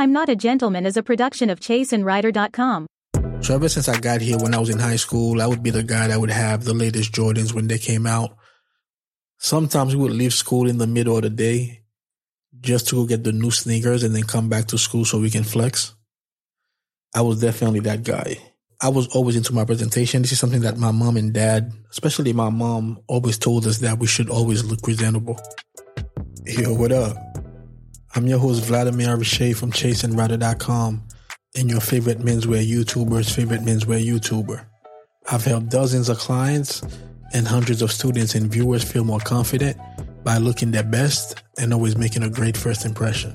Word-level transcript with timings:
I'm 0.00 0.12
Not 0.12 0.30
a 0.30 0.34
Gentleman 0.34 0.86
is 0.86 0.96
a 0.96 1.02
production 1.02 1.50
of 1.50 1.60
ChaseandRider.com. 1.60 2.86
So 3.42 3.54
ever 3.54 3.68
since 3.68 3.86
I 3.86 4.00
got 4.00 4.22
here 4.22 4.38
when 4.38 4.54
I 4.54 4.58
was 4.58 4.70
in 4.70 4.78
high 4.78 4.96
school, 4.96 5.42
I 5.42 5.46
would 5.46 5.62
be 5.62 5.68
the 5.68 5.82
guy 5.82 6.06
that 6.06 6.18
would 6.18 6.30
have 6.30 6.64
the 6.64 6.72
latest 6.72 7.12
Jordans 7.12 7.52
when 7.52 7.68
they 7.68 7.76
came 7.76 8.06
out. 8.06 8.34
Sometimes 9.36 9.94
we 9.94 10.02
would 10.02 10.12
leave 10.12 10.32
school 10.32 10.70
in 10.70 10.78
the 10.78 10.86
middle 10.86 11.16
of 11.16 11.22
the 11.24 11.28
day 11.28 11.82
just 12.62 12.88
to 12.88 12.94
go 12.94 13.04
get 13.04 13.24
the 13.24 13.32
new 13.32 13.50
sneakers 13.50 14.02
and 14.02 14.16
then 14.16 14.22
come 14.22 14.48
back 14.48 14.68
to 14.68 14.78
school 14.78 15.04
so 15.04 15.20
we 15.20 15.28
can 15.28 15.44
flex. 15.44 15.94
I 17.14 17.20
was 17.20 17.38
definitely 17.38 17.80
that 17.80 18.02
guy. 18.02 18.38
I 18.80 18.88
was 18.88 19.06
always 19.08 19.36
into 19.36 19.52
my 19.52 19.66
presentation. 19.66 20.22
This 20.22 20.32
is 20.32 20.40
something 20.40 20.62
that 20.62 20.78
my 20.78 20.92
mom 20.92 21.18
and 21.18 21.34
dad, 21.34 21.74
especially 21.90 22.32
my 22.32 22.48
mom, 22.48 23.00
always 23.06 23.36
told 23.36 23.66
us 23.66 23.80
that 23.80 23.98
we 23.98 24.06
should 24.06 24.30
always 24.30 24.64
look 24.64 24.82
presentable. 24.82 25.38
Yo, 26.46 26.72
what 26.72 26.90
up? 26.90 27.29
I'm 28.12 28.26
your 28.26 28.40
host, 28.40 28.64
Vladimir 28.64 29.16
Riche 29.16 29.54
from 29.54 29.70
ChaseandRider.com 29.70 31.02
and 31.56 31.70
your 31.70 31.80
favorite 31.80 32.18
menswear 32.18 32.66
YouTuber's 32.68 33.32
favorite 33.32 33.60
menswear 33.60 34.04
YouTuber. 34.04 34.64
I've 35.30 35.44
helped 35.44 35.68
dozens 35.68 36.08
of 36.08 36.18
clients 36.18 36.82
and 37.32 37.46
hundreds 37.46 37.82
of 37.82 37.92
students 37.92 38.34
and 38.34 38.50
viewers 38.50 38.82
feel 38.82 39.04
more 39.04 39.20
confident 39.20 39.76
by 40.24 40.38
looking 40.38 40.72
their 40.72 40.82
best 40.82 41.40
and 41.56 41.72
always 41.72 41.96
making 41.96 42.24
a 42.24 42.28
great 42.28 42.56
first 42.56 42.84
impression. 42.84 43.32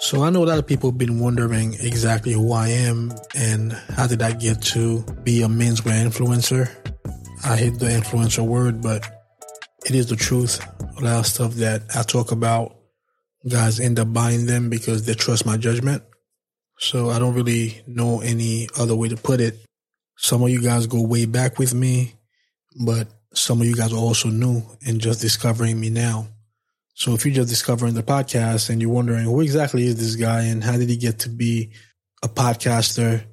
So 0.00 0.22
I 0.22 0.28
know 0.28 0.44
a 0.44 0.46
lot 0.46 0.58
of 0.58 0.66
people 0.66 0.90
have 0.90 0.98
been 0.98 1.18
wondering 1.18 1.72
exactly 1.80 2.34
who 2.34 2.52
I 2.52 2.68
am 2.68 3.14
and 3.34 3.72
how 3.72 4.06
did 4.06 4.20
I 4.20 4.32
get 4.32 4.60
to 4.62 5.02
be 5.22 5.40
a 5.40 5.46
menswear 5.46 6.04
influencer. 6.06 6.68
I 7.42 7.56
hate 7.56 7.78
the 7.78 7.86
influencer 7.86 8.46
word, 8.46 8.82
but 8.82 9.02
it 9.86 9.94
is 9.94 10.08
the 10.08 10.16
truth. 10.16 10.60
A 10.98 11.00
lot 11.00 11.20
of 11.20 11.26
stuff 11.26 11.54
that 11.54 11.84
I 11.96 12.02
talk 12.02 12.32
about 12.32 12.81
guys 13.48 13.80
end 13.80 13.98
up 13.98 14.12
buying 14.12 14.46
them 14.46 14.70
because 14.70 15.04
they 15.04 15.14
trust 15.14 15.46
my 15.46 15.56
judgment. 15.56 16.02
So 16.78 17.10
I 17.10 17.18
don't 17.18 17.34
really 17.34 17.82
know 17.86 18.20
any 18.20 18.68
other 18.78 18.96
way 18.96 19.08
to 19.08 19.16
put 19.16 19.40
it. 19.40 19.58
Some 20.16 20.42
of 20.42 20.50
you 20.50 20.62
guys 20.62 20.86
go 20.86 21.02
way 21.02 21.26
back 21.26 21.58
with 21.58 21.74
me, 21.74 22.14
but 22.84 23.08
some 23.34 23.60
of 23.60 23.66
you 23.66 23.74
guys 23.74 23.92
are 23.92 23.96
also 23.96 24.28
new 24.28 24.62
and 24.86 25.00
just 25.00 25.20
discovering 25.20 25.78
me 25.78 25.90
now. 25.90 26.28
So 26.94 27.14
if 27.14 27.24
you're 27.24 27.34
just 27.34 27.48
discovering 27.48 27.94
the 27.94 28.02
podcast 28.02 28.68
and 28.68 28.80
you're 28.80 28.90
wondering 28.90 29.24
who 29.24 29.40
exactly 29.40 29.84
is 29.84 29.96
this 29.96 30.16
guy 30.16 30.42
and 30.42 30.62
how 30.62 30.76
did 30.76 30.88
he 30.88 30.96
get 30.96 31.20
to 31.20 31.28
be 31.28 31.72
a 32.22 32.28
podcaster? 32.28 33.24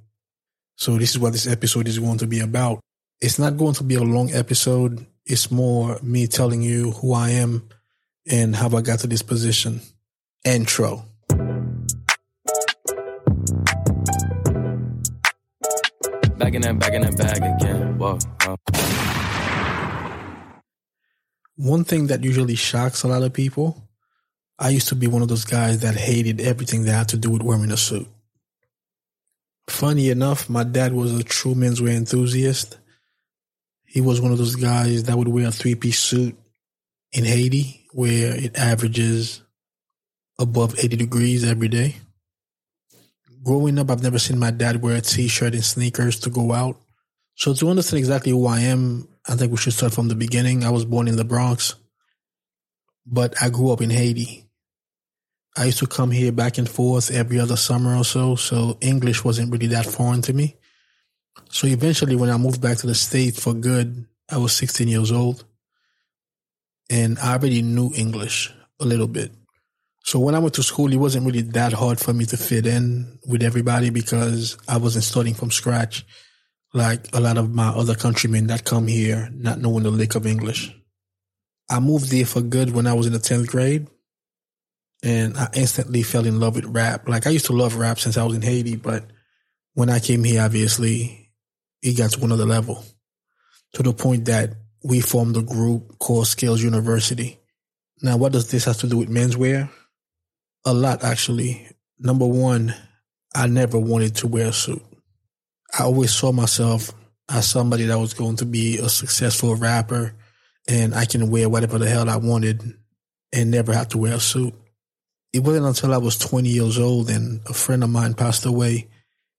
So 0.75 0.97
this 0.97 1.11
is 1.11 1.19
what 1.19 1.33
this 1.33 1.47
episode 1.47 1.87
is 1.87 1.99
going 1.99 2.19
to 2.19 2.27
be 2.27 2.39
about. 2.39 2.79
It's 3.19 3.37
not 3.37 3.57
going 3.57 3.73
to 3.75 3.83
be 3.83 3.95
a 3.95 4.03
long 4.03 4.33
episode. 4.33 5.05
It's 5.25 5.51
more 5.51 5.99
me 6.01 6.27
telling 6.27 6.61
you 6.61 6.91
who 6.91 7.13
I 7.13 7.31
am 7.31 7.67
and 8.31 8.55
how 8.55 8.75
I 8.75 8.81
got 8.81 8.99
to 8.99 9.07
this 9.07 9.21
position 9.21 9.81
intro. 10.45 11.05
Back 16.37 16.53
in 16.53 16.61
that, 16.61 16.79
back 16.79 16.93
in 16.93 17.01
that 17.01 17.17
bag 17.17 17.37
again. 17.37 17.97
Whoa. 17.97 18.17
whoa. 18.43 18.55
One 21.57 21.83
thing 21.83 22.07
that 22.07 22.23
usually 22.23 22.55
shocks 22.55 23.03
a 23.03 23.09
lot 23.09 23.21
of 23.21 23.33
people, 23.33 23.89
I 24.57 24.69
used 24.69 24.87
to 24.89 24.95
be 24.95 25.07
one 25.07 25.21
of 25.21 25.27
those 25.27 25.43
guys 25.43 25.79
that 25.81 25.95
hated 25.95 26.39
everything 26.39 26.85
that 26.85 26.93
had 26.93 27.09
to 27.09 27.17
do 27.17 27.31
with 27.31 27.43
wearing 27.43 27.71
a 27.71 27.77
suit. 27.77 28.07
Funny 29.67 30.09
enough, 30.09 30.49
my 30.49 30.63
dad 30.63 30.93
was 30.93 31.17
a 31.17 31.23
true 31.23 31.55
menswear 31.55 31.95
enthusiast. 31.95 32.77
He 33.85 34.01
was 34.01 34.21
one 34.21 34.31
of 34.31 34.37
those 34.37 34.55
guys 34.55 35.03
that 35.03 35.17
would 35.17 35.27
wear 35.27 35.47
a 35.47 35.51
three 35.51 35.75
piece 35.75 35.99
suit 35.99 36.37
in 37.11 37.25
Haiti, 37.25 37.85
where 37.91 38.35
it 38.35 38.57
averages 38.57 39.41
above 40.39 40.79
80 40.79 40.95
degrees 40.95 41.43
every 41.43 41.67
day. 41.67 41.97
Growing 43.43 43.77
up, 43.77 43.91
I've 43.91 44.03
never 44.03 44.19
seen 44.19 44.39
my 44.39 44.51
dad 44.51 44.81
wear 44.81 44.95
a 44.95 45.01
t-shirt 45.01 45.53
and 45.53 45.63
sneakers 45.63 46.19
to 46.21 46.29
go 46.29 46.53
out. 46.53 46.77
So 47.35 47.53
to 47.53 47.69
understand 47.69 47.99
exactly 47.99 48.31
who 48.31 48.47
I 48.47 48.61
am, 48.61 49.07
I 49.27 49.35
think 49.35 49.51
we 49.51 49.57
should 49.57 49.73
start 49.73 49.93
from 49.93 50.07
the 50.07 50.15
beginning. 50.15 50.63
I 50.63 50.71
was 50.71 50.85
born 50.85 51.07
in 51.07 51.15
the 51.15 51.23
Bronx, 51.23 51.75
but 53.05 53.41
I 53.41 53.49
grew 53.49 53.71
up 53.71 53.81
in 53.81 53.89
Haiti. 53.89 54.45
I 55.57 55.65
used 55.65 55.79
to 55.79 55.87
come 55.87 56.11
here 56.11 56.31
back 56.31 56.57
and 56.57 56.69
forth 56.69 57.11
every 57.11 57.39
other 57.39 57.55
summer 57.55 57.95
or 57.95 58.05
so, 58.05 58.35
so 58.35 58.77
English 58.81 59.23
wasn't 59.23 59.51
really 59.51 59.67
that 59.67 59.85
foreign 59.85 60.21
to 60.23 60.33
me. 60.33 60.57
So 61.49 61.67
eventually, 61.67 62.15
when 62.15 62.29
I 62.29 62.37
moved 62.37 62.61
back 62.61 62.77
to 62.79 62.87
the 62.87 62.95
States 62.95 63.41
for 63.41 63.53
good, 63.53 64.05
I 64.29 64.37
was 64.37 64.55
16 64.55 64.87
years 64.87 65.11
old, 65.11 65.43
and 66.89 67.17
I 67.19 67.33
already 67.33 67.61
knew 67.61 67.91
English 67.95 68.53
a 68.79 68.85
little 68.85 69.07
bit. 69.07 69.31
So 70.09 70.17
when 70.17 70.33
I 70.33 70.39
went 70.39 70.55
to 70.55 70.63
school, 70.63 70.91
it 70.91 70.95
wasn't 70.95 71.27
really 71.27 71.43
that 71.53 71.71
hard 71.71 71.99
for 71.99 72.13
me 72.13 72.25
to 72.25 72.35
fit 72.35 72.65
in 72.65 73.19
with 73.27 73.43
everybody 73.43 73.91
because 73.91 74.57
I 74.67 74.77
wasn't 74.77 75.03
starting 75.03 75.35
from 75.35 75.51
scratch 75.51 76.03
like 76.73 77.15
a 77.15 77.19
lot 77.19 77.37
of 77.37 77.53
my 77.53 77.67
other 77.67 77.93
countrymen 77.93 78.47
that 78.47 78.65
come 78.65 78.87
here 78.87 79.29
not 79.31 79.59
knowing 79.59 79.83
the 79.83 79.91
lick 79.91 80.15
of 80.15 80.25
English. 80.25 80.75
I 81.69 81.79
moved 81.79 82.09
there 82.09 82.25
for 82.25 82.41
good 82.41 82.71
when 82.71 82.87
I 82.87 82.93
was 82.93 83.05
in 83.05 83.13
the 83.13 83.19
10th 83.19 83.49
grade 83.49 83.85
and 85.03 85.37
I 85.37 85.47
instantly 85.53 86.01
fell 86.01 86.25
in 86.25 86.39
love 86.39 86.55
with 86.55 86.65
rap. 86.65 87.07
Like 87.07 87.27
I 87.27 87.29
used 87.29 87.45
to 87.45 87.53
love 87.53 87.75
rap 87.75 87.99
since 87.99 88.17
I 88.17 88.23
was 88.23 88.35
in 88.35 88.41
Haiti, 88.41 88.77
but 88.77 89.05
when 89.75 89.91
I 89.91 89.99
came 89.99 90.23
here, 90.23 90.41
obviously 90.41 91.29
it 91.83 91.95
got 91.95 92.13
to 92.13 92.25
another 92.25 92.47
level 92.47 92.83
to 93.73 93.83
the 93.83 93.93
point 93.93 94.25
that 94.25 94.55
we 94.83 95.01
formed 95.01 95.37
a 95.37 95.43
group 95.43 95.99
called 95.99 96.25
Skills 96.25 96.63
University. 96.63 97.37
Now, 98.01 98.17
what 98.17 98.31
does 98.31 98.49
this 98.49 98.65
have 98.65 98.77
to 98.77 98.87
do 98.87 98.97
with 98.97 99.11
menswear? 99.11 99.69
A 100.65 100.73
lot, 100.73 101.03
actually. 101.03 101.67
Number 101.99 102.25
one, 102.25 102.73
I 103.33 103.47
never 103.47 103.79
wanted 103.79 104.15
to 104.17 104.27
wear 104.27 104.47
a 104.47 104.53
suit. 104.53 104.83
I 105.77 105.83
always 105.83 106.13
saw 106.13 106.31
myself 106.31 106.91
as 107.29 107.47
somebody 107.47 107.85
that 107.85 107.99
was 107.99 108.13
going 108.13 108.37
to 108.37 108.45
be 108.45 108.77
a 108.77 108.89
successful 108.89 109.55
rapper 109.55 110.15
and 110.67 110.95
I 110.95 111.05
can 111.05 111.29
wear 111.29 111.47
whatever 111.47 111.77
the 111.77 111.89
hell 111.89 112.09
I 112.09 112.17
wanted 112.17 112.73
and 113.31 113.51
never 113.51 113.73
have 113.73 113.89
to 113.89 113.97
wear 113.97 114.15
a 114.15 114.19
suit. 114.19 114.53
It 115.31 115.43
wasn't 115.43 115.67
until 115.67 115.93
I 115.93 115.97
was 115.97 116.17
20 116.17 116.49
years 116.49 116.79
old 116.79 117.09
and 117.09 117.41
a 117.47 117.53
friend 117.53 117.83
of 117.83 117.89
mine 117.89 118.15
passed 118.15 118.45
away. 118.45 118.87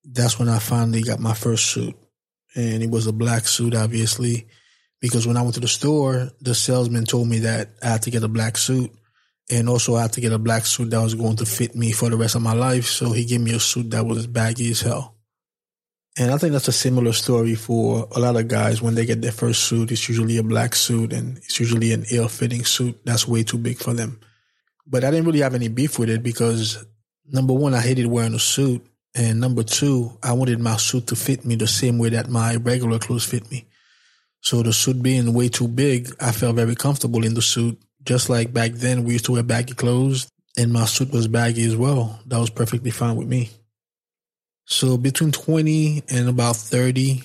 That's 0.03 0.39
when 0.39 0.47
I 0.47 0.59
finally 0.59 1.01
got 1.01 1.19
my 1.19 1.33
first 1.33 1.67
suit. 1.67 1.95
And 2.55 2.81
it 2.81 2.89
was 2.89 3.07
a 3.07 3.13
black 3.13 3.47
suit, 3.47 3.75
obviously, 3.75 4.47
because 5.01 5.27
when 5.27 5.37
I 5.37 5.41
went 5.41 5.55
to 5.55 5.59
the 5.59 5.67
store, 5.67 6.31
the 6.41 6.55
salesman 6.55 7.05
told 7.05 7.27
me 7.27 7.39
that 7.39 7.69
I 7.81 7.89
had 7.89 8.01
to 8.03 8.11
get 8.11 8.23
a 8.23 8.29
black 8.29 8.57
suit 8.57 8.91
and 9.51 9.67
also 9.67 9.95
I 9.95 10.03
had 10.03 10.13
to 10.13 10.21
get 10.21 10.31
a 10.31 10.39
black 10.39 10.65
suit 10.65 10.89
that 10.91 11.01
was 11.01 11.13
going 11.13 11.35
to 11.37 11.45
fit 11.45 11.75
me 11.75 11.91
for 11.91 12.09
the 12.09 12.15
rest 12.15 12.35
of 12.35 12.41
my 12.41 12.53
life. 12.53 12.85
So 12.85 13.11
he 13.11 13.25
gave 13.25 13.41
me 13.41 13.53
a 13.53 13.59
suit 13.59 13.91
that 13.91 14.05
was 14.05 14.25
baggy 14.25 14.71
as 14.71 14.81
hell. 14.81 15.15
And 16.17 16.31
I 16.31 16.37
think 16.37 16.53
that's 16.53 16.67
a 16.67 16.73
similar 16.73 17.13
story 17.13 17.55
for 17.55 18.07
a 18.15 18.19
lot 18.19 18.37
of 18.37 18.47
guys. 18.47 18.81
When 18.81 18.95
they 18.95 19.05
get 19.05 19.21
their 19.21 19.31
first 19.31 19.63
suit, 19.63 19.91
it's 19.91 20.07
usually 20.07 20.37
a 20.37 20.43
black 20.43 20.75
suit 20.75 21.13
and 21.13 21.37
it's 21.37 21.59
usually 21.59 21.91
an 21.93 22.05
ill 22.11 22.27
fitting 22.27 22.65
suit 22.65 22.99
that's 23.05 23.27
way 23.27 23.43
too 23.43 23.57
big 23.57 23.77
for 23.77 23.93
them. 23.93 24.19
But 24.87 25.03
I 25.03 25.11
didn't 25.11 25.25
really 25.25 25.39
have 25.39 25.55
any 25.55 25.67
beef 25.67 25.99
with 25.99 26.09
it 26.09 26.23
because 26.23 26.83
number 27.25 27.53
one, 27.53 27.73
I 27.73 27.81
hated 27.81 28.07
wearing 28.07 28.33
a 28.33 28.39
suit. 28.39 28.85
And 29.15 29.41
number 29.41 29.63
two, 29.63 30.17
I 30.23 30.31
wanted 30.33 30.59
my 30.59 30.77
suit 30.77 31.07
to 31.07 31.15
fit 31.17 31.45
me 31.45 31.55
the 31.55 31.67
same 31.67 31.97
way 31.97 32.09
that 32.09 32.29
my 32.29 32.55
regular 32.55 32.99
clothes 32.99 33.25
fit 33.25 33.49
me. 33.51 33.67
So 34.41 34.63
the 34.63 34.73
suit 34.73 35.03
being 35.03 35.33
way 35.33 35.49
too 35.49 35.67
big, 35.67 36.09
I 36.19 36.31
felt 36.31 36.55
very 36.55 36.75
comfortable 36.75 37.25
in 37.25 37.33
the 37.33 37.41
suit 37.41 37.81
just 38.03 38.29
like 38.29 38.53
back 38.53 38.71
then, 38.73 39.03
we 39.03 39.13
used 39.13 39.25
to 39.25 39.33
wear 39.33 39.43
baggy 39.43 39.73
clothes 39.73 40.29
and 40.57 40.73
my 40.73 40.85
suit 40.85 41.11
was 41.11 41.27
baggy 41.27 41.65
as 41.65 41.75
well. 41.75 42.19
That 42.25 42.39
was 42.39 42.49
perfectly 42.49 42.91
fine 42.91 43.15
with 43.15 43.27
me. 43.27 43.49
So 44.65 44.97
between 44.97 45.31
20 45.31 46.03
and 46.09 46.29
about 46.29 46.55
30, 46.55 47.23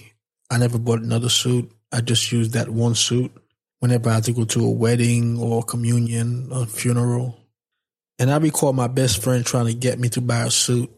I 0.51 0.59
never 0.59 0.79
bought 0.79 1.01
another 1.01 1.29
suit. 1.29 1.71
I 1.93 2.01
just 2.01 2.31
used 2.33 2.53
that 2.53 2.69
one 2.69 2.95
suit 2.95 3.33
whenever 3.81 4.11
I 4.11 4.15
had 4.15 4.25
to 4.25 4.33
go 4.33 4.45
to 4.45 4.67
a 4.67 4.71
wedding 4.71 5.39
or 5.39 5.63
communion 5.63 6.51
or 6.53 6.67
funeral. 6.67 7.39
And 8.19 8.31
I 8.31 8.39
recall 8.39 8.73
my 8.73 8.89
best 8.89 9.23
friend 9.23 9.45
trying 9.45 9.67
to 9.67 9.75
get 9.75 9.99
me 9.99 10.09
to 10.11 10.21
buy 10.21 10.45
a 10.45 10.51
suit 10.51 10.91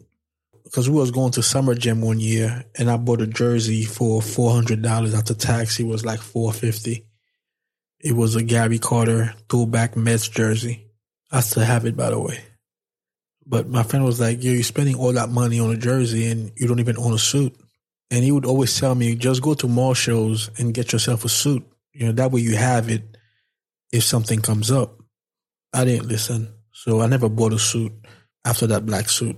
because 0.65 0.89
we 0.89 0.97
was 0.97 1.11
going 1.11 1.33
to 1.33 1.43
Summer 1.43 1.75
Jam 1.75 2.01
one 2.01 2.21
year 2.21 2.65
and 2.79 2.91
I 2.91 2.97
bought 2.97 3.21
a 3.21 3.27
jersey 3.27 3.85
for 3.85 4.21
$400 4.21 5.17
after 5.17 5.35
tax. 5.35 5.81
It 5.81 5.85
was 5.85 6.05
like 6.05 6.21
450 6.21 7.08
it 8.01 8.13
was 8.13 8.37
a 8.37 8.43
Gary 8.43 8.79
Carter 8.79 9.35
throwback 9.49 9.97
Mets 9.97 10.29
jersey. 10.29 10.87
I 11.31 11.41
still 11.41 11.65
have 11.65 11.85
it, 11.85 11.97
by 11.97 12.11
the 12.11 12.21
way. 12.21 12.41
But 13.47 13.69
my 13.69 13.83
friend 13.83 14.05
was 14.05 14.21
like, 14.21 14.43
yo, 14.43 14.53
you're 14.53 14.63
spending 14.63 14.97
all 14.97 15.13
that 15.13 15.31
money 15.31 15.59
on 15.59 15.71
a 15.71 15.77
jersey 15.77 16.31
and 16.31 16.53
you 16.57 16.67
don't 16.69 16.81
even 16.81 16.99
own 16.99 17.15
a 17.15 17.19
suit. 17.19 17.55
And 18.11 18.23
he 18.23 18.31
would 18.31 18.47
always 18.47 18.79
tell 18.79 18.95
me, 18.95 19.15
just 19.15 19.43
go 19.43 19.55
to 19.55 19.69
mall 19.69 19.95
shows 19.95 20.51
and 20.59 20.75
get 20.75 20.93
yourself 20.93 21.25
a 21.25 21.29
suit. 21.29 21.65
You 21.93 22.07
know, 22.07 22.13
that 22.13 22.31
way 22.31 22.41
you 22.41 22.57
have 22.57 22.89
it 22.89 23.03
if 23.93 24.05
something 24.05 24.41
comes 24.41 24.71
up. 24.71 25.03
I 25.73 25.85
didn't 25.85 26.09
listen. 26.09 26.53
So 26.73 27.01
I 27.01 27.07
never 27.07 27.29
bought 27.29 27.53
a 27.53 27.59
suit 27.59 27.93
after 28.45 28.67
that 28.69 28.87
black 28.87 29.09
suit. 29.09 29.37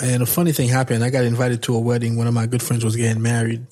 And 0.00 0.22
a 0.22 0.26
funny 0.26 0.52
thing 0.52 0.68
happened. 0.68 1.04
I 1.04 1.10
got 1.10 1.24
invited 1.24 1.62
to 1.64 1.74
a 1.74 1.80
wedding. 1.80 2.16
One 2.16 2.26
of 2.26 2.34
my 2.34 2.46
good 2.46 2.62
friends 2.62 2.84
was 2.84 2.96
getting 2.96 3.22
married. 3.22 3.66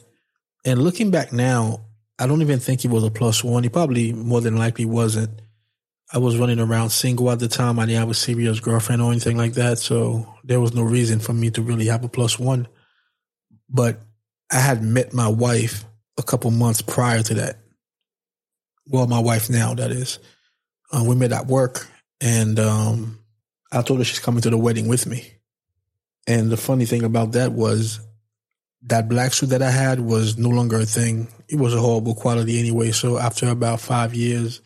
And 0.64 0.82
looking 0.82 1.10
back 1.10 1.32
now, 1.32 1.86
I 2.18 2.26
don't 2.26 2.42
even 2.42 2.58
think 2.58 2.80
he 2.80 2.88
was 2.88 3.04
a 3.04 3.10
plus 3.10 3.44
one. 3.44 3.62
He 3.62 3.68
probably 3.68 4.12
more 4.12 4.40
than 4.40 4.56
likely 4.56 4.84
wasn't. 4.84 5.40
I 6.12 6.18
was 6.18 6.38
running 6.38 6.58
around 6.58 6.90
single 6.90 7.30
at 7.30 7.38
the 7.38 7.48
time. 7.48 7.78
I 7.78 7.86
didn't 7.86 8.00
have 8.00 8.10
a 8.10 8.14
serious 8.14 8.60
girlfriend 8.60 9.02
or 9.02 9.10
anything 9.10 9.36
like 9.36 9.52
that. 9.54 9.78
So 9.78 10.26
there 10.42 10.60
was 10.60 10.74
no 10.74 10.82
reason 10.82 11.20
for 11.20 11.32
me 11.32 11.50
to 11.50 11.62
really 11.62 11.86
have 11.86 12.02
a 12.02 12.08
plus 12.08 12.38
one. 12.38 12.66
But 13.68 14.00
I 14.50 14.58
had 14.58 14.82
met 14.82 15.12
my 15.12 15.28
wife 15.28 15.84
a 16.16 16.22
couple 16.22 16.50
months 16.50 16.80
prior 16.80 17.22
to 17.22 17.34
that. 17.34 17.58
Well, 18.86 19.06
my 19.06 19.18
wife 19.18 19.50
now, 19.50 19.74
that 19.74 19.90
is. 19.90 20.18
Uh, 20.90 21.04
we 21.06 21.14
met 21.14 21.32
at 21.32 21.46
work 21.46 21.86
and 22.20 22.58
um, 22.58 23.18
I 23.70 23.82
told 23.82 24.00
her 24.00 24.04
she's 24.04 24.18
coming 24.18 24.40
to 24.42 24.50
the 24.50 24.56
wedding 24.56 24.88
with 24.88 25.06
me. 25.06 25.30
And 26.26 26.50
the 26.50 26.56
funny 26.56 26.86
thing 26.86 27.04
about 27.04 27.32
that 27.32 27.52
was 27.52 28.00
that 28.82 29.08
black 29.08 29.32
suit 29.32 29.50
that 29.50 29.62
I 29.62 29.70
had 29.70 30.00
was 30.00 30.38
no 30.38 30.48
longer 30.48 30.78
a 30.78 30.86
thing. 30.86 31.28
It 31.48 31.56
was 31.56 31.74
a 31.74 31.80
horrible 31.80 32.14
quality 32.14 32.58
anyway. 32.58 32.92
So 32.92 33.18
after 33.18 33.48
about 33.48 33.80
five 33.80 34.14
years, 34.14 34.60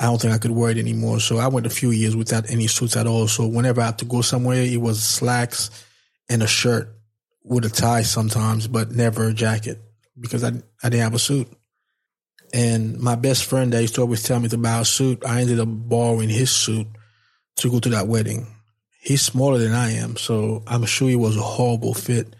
I 0.00 0.06
don't 0.06 0.20
think 0.20 0.34
I 0.34 0.38
could 0.38 0.50
wear 0.50 0.70
it 0.70 0.78
anymore. 0.78 1.20
So 1.20 1.38
I 1.38 1.48
went 1.48 1.66
a 1.66 1.70
few 1.70 1.90
years 1.90 2.16
without 2.16 2.50
any 2.50 2.66
suits 2.66 2.96
at 2.96 3.06
all. 3.06 3.28
So 3.28 3.46
whenever 3.46 3.80
I 3.80 3.86
had 3.86 3.98
to 3.98 4.04
go 4.04 4.20
somewhere, 4.22 4.62
it 4.62 4.80
was 4.80 5.02
slacks 5.02 5.70
and 6.28 6.42
a 6.42 6.46
shirt 6.46 6.88
with 7.44 7.64
a 7.64 7.68
tie 7.68 8.02
sometimes, 8.02 8.66
but 8.66 8.90
never 8.92 9.28
a 9.28 9.34
jacket 9.34 9.78
because 10.18 10.44
I, 10.44 10.52
I 10.82 10.88
didn't 10.88 11.04
have 11.04 11.14
a 11.14 11.18
suit. 11.18 11.48
And 12.54 12.98
my 12.98 13.14
best 13.14 13.44
friend 13.44 13.72
that 13.72 13.80
used 13.80 13.94
to 13.94 14.02
always 14.02 14.22
tell 14.22 14.40
me 14.40 14.48
to 14.48 14.58
buy 14.58 14.80
a 14.80 14.84
suit, 14.84 15.24
I 15.24 15.40
ended 15.40 15.60
up 15.60 15.68
borrowing 15.68 16.28
his 16.28 16.50
suit 16.50 16.86
to 17.56 17.70
go 17.70 17.80
to 17.80 17.88
that 17.90 18.08
wedding. 18.08 18.46
He's 19.00 19.22
smaller 19.22 19.58
than 19.58 19.72
I 19.72 19.92
am, 19.92 20.16
so 20.16 20.62
I'm 20.66 20.84
sure 20.84 21.10
it 21.10 21.16
was 21.16 21.36
a 21.36 21.42
horrible 21.42 21.94
fit. 21.94 22.34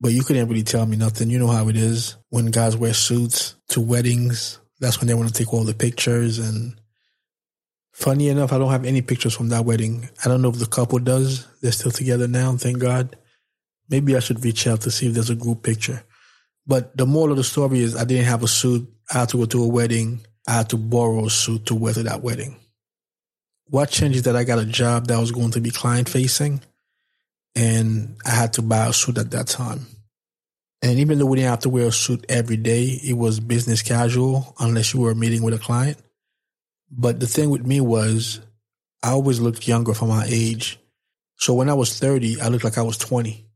But 0.00 0.12
you 0.12 0.22
couldn't 0.22 0.48
really 0.48 0.62
tell 0.62 0.86
me 0.86 0.96
nothing. 0.96 1.30
You 1.30 1.38
know 1.38 1.48
how 1.48 1.68
it 1.68 1.76
is 1.76 2.16
when 2.30 2.46
guys 2.46 2.76
wear 2.76 2.94
suits 2.94 3.56
to 3.68 3.80
weddings. 3.80 4.58
That's 4.80 4.98
when 4.98 5.08
they 5.08 5.14
want 5.14 5.28
to 5.28 5.34
take 5.34 5.52
all 5.52 5.64
the 5.64 5.74
pictures 5.74 6.38
and 6.38 6.80
Funny 8.00 8.28
enough, 8.28 8.50
I 8.50 8.56
don't 8.56 8.70
have 8.70 8.86
any 8.86 9.02
pictures 9.02 9.34
from 9.34 9.50
that 9.50 9.66
wedding. 9.66 10.08
I 10.24 10.28
don't 10.28 10.40
know 10.40 10.48
if 10.48 10.58
the 10.58 10.64
couple 10.64 10.98
does. 11.00 11.46
They're 11.60 11.70
still 11.70 11.90
together 11.90 12.26
now, 12.26 12.56
thank 12.56 12.78
God. 12.78 13.14
Maybe 13.90 14.16
I 14.16 14.20
should 14.20 14.42
reach 14.42 14.66
out 14.66 14.80
to 14.82 14.90
see 14.90 15.08
if 15.08 15.12
there's 15.12 15.28
a 15.28 15.34
group 15.34 15.62
picture. 15.62 16.02
But 16.66 16.96
the 16.96 17.04
moral 17.04 17.32
of 17.32 17.36
the 17.36 17.44
story 17.44 17.80
is 17.80 17.96
I 17.96 18.04
didn't 18.04 18.24
have 18.24 18.42
a 18.42 18.48
suit. 18.48 18.88
I 19.12 19.18
had 19.18 19.28
to 19.30 19.36
go 19.36 19.44
to 19.44 19.64
a 19.64 19.68
wedding. 19.68 20.20
I 20.48 20.52
had 20.52 20.70
to 20.70 20.78
borrow 20.78 21.26
a 21.26 21.30
suit 21.30 21.66
to 21.66 21.74
wear 21.74 21.92
to 21.92 22.04
that 22.04 22.22
wedding. 22.22 22.58
What 23.66 23.90
changed 23.90 24.16
is 24.16 24.22
that 24.22 24.34
I 24.36 24.44
got 24.44 24.58
a 24.58 24.64
job 24.64 25.08
that 25.08 25.20
was 25.20 25.32
going 25.32 25.50
to 25.50 25.60
be 25.60 25.70
client 25.70 26.08
facing 26.08 26.62
and 27.54 28.16
I 28.24 28.30
had 28.30 28.54
to 28.54 28.62
buy 28.62 28.86
a 28.86 28.92
suit 28.92 29.18
at 29.18 29.30
that 29.32 29.48
time. 29.48 29.86
And 30.82 30.98
even 30.98 31.18
though 31.18 31.26
we 31.26 31.38
didn't 31.38 31.50
have 31.50 31.60
to 31.60 31.68
wear 31.68 31.88
a 31.88 31.92
suit 31.92 32.24
every 32.28 32.56
day, 32.56 32.98
it 33.02 33.12
was 33.12 33.38
business 33.38 33.82
casual 33.82 34.54
unless 34.58 34.94
you 34.94 35.00
were 35.00 35.14
meeting 35.14 35.42
with 35.42 35.54
a 35.54 35.58
client. 35.58 35.98
But 36.90 37.20
the 37.20 37.26
thing 37.26 37.50
with 37.50 37.66
me 37.66 37.80
was 37.80 38.40
I 39.02 39.10
always 39.10 39.40
looked 39.40 39.68
younger 39.68 39.94
for 39.94 40.06
my 40.06 40.24
age. 40.28 40.78
So 41.36 41.54
when 41.54 41.68
I 41.68 41.74
was 41.74 41.98
30, 41.98 42.40
I 42.40 42.48
looked 42.48 42.64
like 42.64 42.78
I 42.78 42.82
was 42.82 42.98
20. 42.98 43.46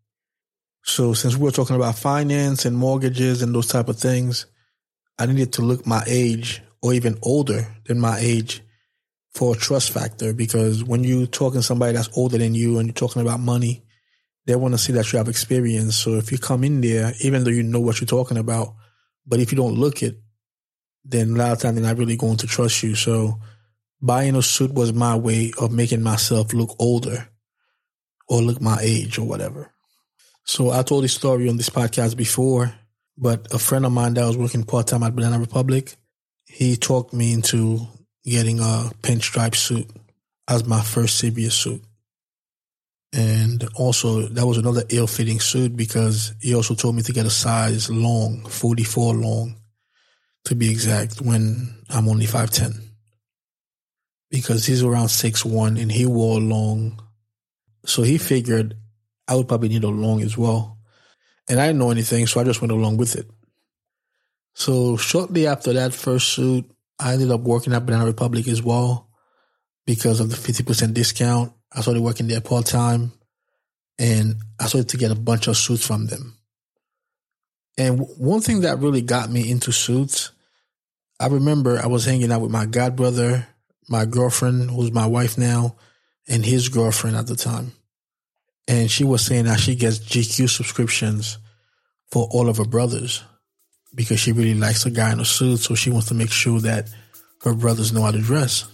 So 0.82 1.14
since 1.14 1.36
we 1.36 1.44
were 1.44 1.50
talking 1.50 1.76
about 1.76 1.96
finance 1.96 2.66
and 2.66 2.76
mortgages 2.76 3.42
and 3.42 3.54
those 3.54 3.68
type 3.68 3.88
of 3.88 3.98
things, 3.98 4.46
I 5.18 5.26
needed 5.26 5.54
to 5.54 5.62
look 5.62 5.86
my 5.86 6.02
age 6.06 6.62
or 6.82 6.92
even 6.92 7.18
older 7.22 7.66
than 7.86 8.00
my 8.00 8.18
age 8.18 8.62
for 9.34 9.54
a 9.54 9.58
trust 9.58 9.90
factor 9.90 10.32
because 10.32 10.84
when 10.84 11.02
you're 11.02 11.26
talking 11.26 11.60
to 11.60 11.66
somebody 11.66 11.92
that's 11.92 12.16
older 12.16 12.38
than 12.38 12.54
you 12.54 12.78
and 12.78 12.86
you're 12.86 12.94
talking 12.94 13.20
about 13.20 13.40
money, 13.40 13.84
they 14.46 14.54
want 14.54 14.74
to 14.74 14.78
see 14.78 14.92
that 14.92 15.12
you 15.12 15.18
have 15.18 15.28
experience. 15.28 15.96
So 15.96 16.14
if 16.14 16.30
you 16.30 16.38
come 16.38 16.62
in 16.64 16.80
there, 16.80 17.12
even 17.20 17.42
though 17.42 17.50
you 17.50 17.62
know 17.62 17.80
what 17.80 18.00
you're 18.00 18.06
talking 18.06 18.36
about, 18.36 18.74
but 19.26 19.40
if 19.40 19.50
you 19.50 19.56
don't 19.56 19.74
look 19.74 20.02
it, 20.02 20.20
then 21.04 21.30
a 21.30 21.38
lot 21.38 21.52
of 21.52 21.58
times 21.58 21.74
they're 21.74 21.84
not 21.84 21.98
really 21.98 22.16
going 22.16 22.36
to 22.38 22.46
trust 22.46 22.82
you. 22.82 22.94
So 22.94 23.40
buying 24.00 24.36
a 24.36 24.42
suit 24.42 24.72
was 24.72 24.92
my 24.92 25.16
way 25.16 25.52
of 25.58 25.72
making 25.72 26.02
myself 26.02 26.52
look 26.52 26.76
older 26.78 27.28
or 28.28 28.40
look 28.40 28.60
my 28.60 28.78
age 28.80 29.18
or 29.18 29.26
whatever. 29.26 29.72
So 30.44 30.70
I 30.70 30.82
told 30.82 31.04
this 31.04 31.14
story 31.14 31.48
on 31.48 31.56
this 31.56 31.70
podcast 31.70 32.16
before, 32.16 32.74
but 33.16 33.52
a 33.52 33.58
friend 33.58 33.84
of 33.86 33.92
mine 33.92 34.14
that 34.14 34.26
was 34.26 34.36
working 34.36 34.64
part 34.64 34.86
time 34.86 35.02
at 35.02 35.14
Banana 35.14 35.38
Republic, 35.38 35.96
he 36.44 36.76
talked 36.76 37.12
me 37.12 37.32
into 37.32 37.86
getting 38.24 38.60
a 38.60 38.90
pinstripe 39.02 39.54
suit 39.54 39.88
as 40.48 40.66
my 40.66 40.80
first 40.80 41.22
CBS 41.22 41.52
suit. 41.52 41.82
And 43.12 43.68
also, 43.76 44.22
that 44.22 44.46
was 44.46 44.58
another 44.58 44.82
ill 44.88 45.06
fitting 45.06 45.38
suit 45.38 45.76
because 45.76 46.34
he 46.40 46.54
also 46.54 46.74
told 46.74 46.96
me 46.96 47.02
to 47.02 47.12
get 47.12 47.26
a 47.26 47.30
size 47.30 47.88
long, 47.88 48.44
44 48.46 49.14
long 49.14 49.56
to 50.46 50.54
be 50.54 50.70
exact, 50.70 51.20
when 51.20 51.74
I'm 51.88 52.08
only 52.08 52.26
5'10. 52.26 52.80
Because 54.30 54.66
he's 54.66 54.82
around 54.82 55.08
six 55.08 55.44
one 55.44 55.76
and 55.76 55.92
he 55.92 56.06
wore 56.06 56.40
long. 56.40 57.00
So 57.86 58.02
he 58.02 58.18
figured 58.18 58.76
I 59.28 59.36
would 59.36 59.48
probably 59.48 59.68
need 59.68 59.84
a 59.84 59.88
long 59.88 60.22
as 60.22 60.36
well. 60.36 60.78
And 61.48 61.60
I 61.60 61.66
didn't 61.66 61.78
know 61.78 61.90
anything, 61.90 62.26
so 62.26 62.40
I 62.40 62.44
just 62.44 62.60
went 62.60 62.72
along 62.72 62.96
with 62.96 63.16
it. 63.16 63.30
So 64.54 64.96
shortly 64.96 65.46
after 65.46 65.72
that 65.74 65.94
first 65.94 66.32
suit, 66.32 66.70
I 67.04 67.12
ended 67.12 67.30
up 67.30 67.42
working 67.42 67.74
at 67.74 67.84
Banana 67.84 68.06
Republic 68.06 68.48
as 68.48 68.62
well 68.62 69.10
because 69.86 70.20
of 70.20 70.30
the 70.30 70.36
50% 70.36 70.94
discount. 70.94 71.52
I 71.70 71.82
started 71.82 72.02
working 72.02 72.28
there 72.28 72.40
part 72.40 72.64
time 72.64 73.12
and 73.98 74.36
I 74.58 74.68
started 74.68 74.88
to 74.88 74.96
get 74.96 75.10
a 75.10 75.14
bunch 75.14 75.46
of 75.46 75.58
suits 75.58 75.86
from 75.86 76.06
them. 76.06 76.38
And 77.76 78.00
one 78.16 78.40
thing 78.40 78.62
that 78.62 78.78
really 78.78 79.02
got 79.02 79.30
me 79.30 79.50
into 79.50 79.70
suits 79.70 80.30
I 81.20 81.26
remember 81.28 81.78
I 81.78 81.86
was 81.86 82.04
hanging 82.04 82.32
out 82.32 82.40
with 82.40 82.50
my 82.50 82.66
godbrother, 82.66 83.46
my 83.88 84.04
girlfriend, 84.04 84.70
who's 84.70 84.90
my 84.90 85.06
wife 85.06 85.38
now, 85.38 85.76
and 86.26 86.44
his 86.44 86.68
girlfriend 86.68 87.16
at 87.16 87.26
the 87.26 87.36
time. 87.36 87.72
And 88.66 88.90
she 88.90 89.04
was 89.04 89.24
saying 89.24 89.44
that 89.44 89.60
she 89.60 89.76
gets 89.76 89.98
GQ 89.98 90.48
subscriptions 90.48 91.38
for 92.10 92.26
all 92.32 92.48
of 92.48 92.56
her 92.56 92.64
brothers 92.64 93.22
because 93.94 94.20
she 94.20 94.32
really 94.32 94.54
likes 94.54 94.86
a 94.86 94.90
guy 94.90 95.12
in 95.12 95.20
a 95.20 95.24
suit. 95.24 95.58
So 95.60 95.74
she 95.74 95.90
wants 95.90 96.08
to 96.08 96.14
make 96.14 96.30
sure 96.30 96.60
that 96.60 96.88
her 97.42 97.54
brothers 97.54 97.92
know 97.92 98.02
how 98.02 98.10
to 98.10 98.18
dress. 98.18 98.66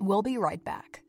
We'll 0.00 0.22
be 0.22 0.38
right 0.38 0.64
back. 0.64 1.02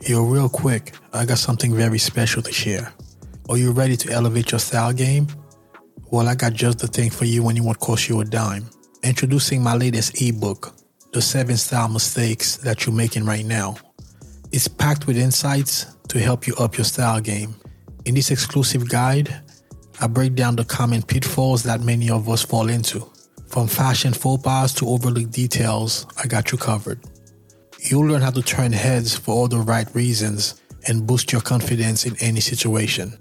Yo, 0.00 0.24
real 0.24 0.48
quick, 0.48 0.94
I 1.12 1.26
got 1.26 1.38
something 1.38 1.74
very 1.74 1.98
special 1.98 2.40
to 2.42 2.52
share. 2.52 2.92
Are 3.50 3.56
you 3.56 3.72
ready 3.72 3.96
to 3.96 4.12
elevate 4.12 4.52
your 4.52 4.58
style 4.58 4.92
game? 4.92 5.26
Well, 6.10 6.28
I 6.28 6.34
got 6.34 6.54
just 6.54 6.78
the 6.78 6.86
thing 6.86 7.10
for 7.10 7.26
you 7.26 7.42
when 7.42 7.56
you 7.56 7.64
won't 7.64 7.80
cost 7.80 8.08
you 8.08 8.20
a 8.20 8.24
dime. 8.24 8.64
Introducing 9.02 9.62
my 9.62 9.74
latest 9.74 10.22
ebook, 10.22 10.74
The 11.12 11.20
7 11.20 11.56
Style 11.56 11.88
Mistakes 11.88 12.56
That 12.58 12.86
You're 12.86 12.94
Making 12.94 13.26
Right 13.26 13.44
Now. 13.44 13.76
It's 14.50 14.68
packed 14.68 15.06
with 15.06 15.18
insights 15.18 15.97
to 16.08 16.18
help 16.18 16.46
you 16.46 16.54
up 16.56 16.76
your 16.76 16.84
style 16.84 17.20
game. 17.20 17.54
In 18.04 18.14
this 18.14 18.30
exclusive 18.30 18.88
guide, 18.88 19.42
I 20.00 20.06
break 20.06 20.34
down 20.34 20.56
the 20.56 20.64
common 20.64 21.02
pitfalls 21.02 21.62
that 21.64 21.80
many 21.80 22.10
of 22.10 22.28
us 22.28 22.42
fall 22.44 22.68
into. 22.68 23.10
From 23.48 23.66
fashion 23.66 24.12
faux 24.12 24.42
pas 24.42 24.74
to 24.74 24.88
overlooked 24.88 25.30
details, 25.30 26.06
I 26.22 26.26
got 26.26 26.52
you 26.52 26.58
covered. 26.58 27.00
You'll 27.80 28.06
learn 28.06 28.22
how 28.22 28.30
to 28.30 28.42
turn 28.42 28.72
heads 28.72 29.16
for 29.16 29.34
all 29.34 29.48
the 29.48 29.58
right 29.58 29.92
reasons 29.94 30.60
and 30.86 31.06
boost 31.06 31.32
your 31.32 31.40
confidence 31.40 32.06
in 32.06 32.16
any 32.20 32.40
situation. 32.40 33.18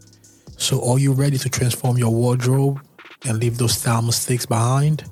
So, 0.57 0.83
are 0.89 0.99
you 0.99 1.13
ready 1.13 1.37
to 1.37 1.49
transform 1.49 1.97
your 1.97 2.09
wardrobe 2.09 2.81
and 3.25 3.39
leave 3.39 3.57
those 3.57 3.77
style 3.77 4.01
mistakes 4.01 4.45
behind? 4.45 5.03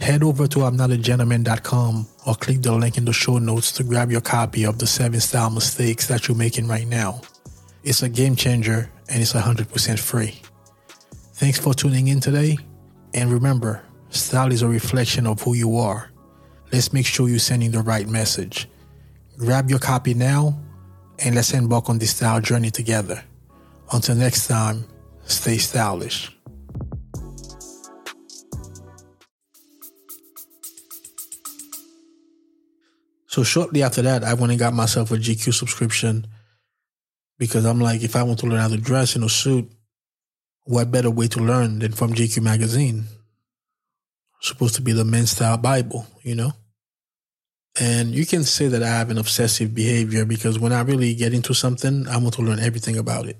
Head 0.00 0.22
over 0.22 0.46
to 0.48 0.58
I'mNotAGentleman.com 0.60 2.06
or 2.26 2.34
click 2.34 2.60
the 2.60 2.72
link 2.72 2.98
in 2.98 3.04
the 3.04 3.12
show 3.12 3.38
notes 3.38 3.70
to 3.72 3.84
grab 3.84 4.10
your 4.10 4.20
copy 4.20 4.66
of 4.66 4.78
the 4.78 4.86
7 4.86 5.18
style 5.20 5.50
mistakes 5.50 6.08
that 6.08 6.26
you're 6.26 6.36
making 6.36 6.66
right 6.66 6.86
now. 6.86 7.20
It's 7.84 8.02
a 8.02 8.08
game 8.08 8.34
changer 8.34 8.90
and 9.08 9.22
it's 9.22 9.32
100% 9.32 9.98
free. 9.98 10.40
Thanks 11.34 11.58
for 11.58 11.72
tuning 11.72 12.08
in 12.08 12.20
today. 12.20 12.58
And 13.14 13.32
remember, 13.32 13.84
style 14.10 14.52
is 14.52 14.62
a 14.62 14.68
reflection 14.68 15.26
of 15.26 15.40
who 15.40 15.54
you 15.54 15.76
are. 15.76 16.10
Let's 16.72 16.92
make 16.92 17.06
sure 17.06 17.28
you're 17.28 17.38
sending 17.38 17.70
the 17.70 17.80
right 17.80 18.08
message. 18.08 18.68
Grab 19.38 19.70
your 19.70 19.78
copy 19.78 20.14
now 20.14 20.58
and 21.20 21.34
let's 21.34 21.52
embark 21.52 21.88
on 21.88 21.98
this 21.98 22.16
style 22.16 22.40
journey 22.40 22.70
together. 22.70 23.22
Until 23.92 24.16
next 24.16 24.48
time, 24.48 24.84
stay 25.24 25.58
stylish. 25.58 26.35
So 33.36 33.42
shortly 33.42 33.82
after 33.82 34.00
that, 34.00 34.24
I 34.24 34.32
went 34.32 34.52
and 34.52 34.58
got 34.58 34.72
myself 34.72 35.10
a 35.12 35.16
GQ 35.16 35.52
subscription 35.52 36.26
because 37.38 37.66
I'm 37.66 37.82
like, 37.82 38.02
if 38.02 38.16
I 38.16 38.22
want 38.22 38.38
to 38.38 38.46
learn 38.46 38.60
how 38.60 38.68
to 38.68 38.78
dress 38.78 39.14
in 39.14 39.22
a 39.22 39.28
suit, 39.28 39.70
what 40.64 40.90
better 40.90 41.10
way 41.10 41.28
to 41.28 41.40
learn 41.40 41.80
than 41.80 41.92
from 41.92 42.14
GQ 42.14 42.42
magazine? 42.42 43.04
Supposed 44.40 44.76
to 44.76 44.80
be 44.80 44.92
the 44.92 45.04
men's 45.04 45.32
style 45.32 45.58
Bible, 45.58 46.06
you 46.22 46.34
know? 46.34 46.52
And 47.78 48.14
you 48.14 48.24
can 48.24 48.42
say 48.42 48.68
that 48.68 48.82
I 48.82 48.88
have 48.88 49.10
an 49.10 49.18
obsessive 49.18 49.74
behavior 49.74 50.24
because 50.24 50.58
when 50.58 50.72
I 50.72 50.80
really 50.80 51.14
get 51.14 51.34
into 51.34 51.52
something, 51.52 52.08
I 52.08 52.16
want 52.16 52.36
to 52.36 52.42
learn 52.42 52.58
everything 52.58 52.96
about 52.96 53.26
it. 53.26 53.36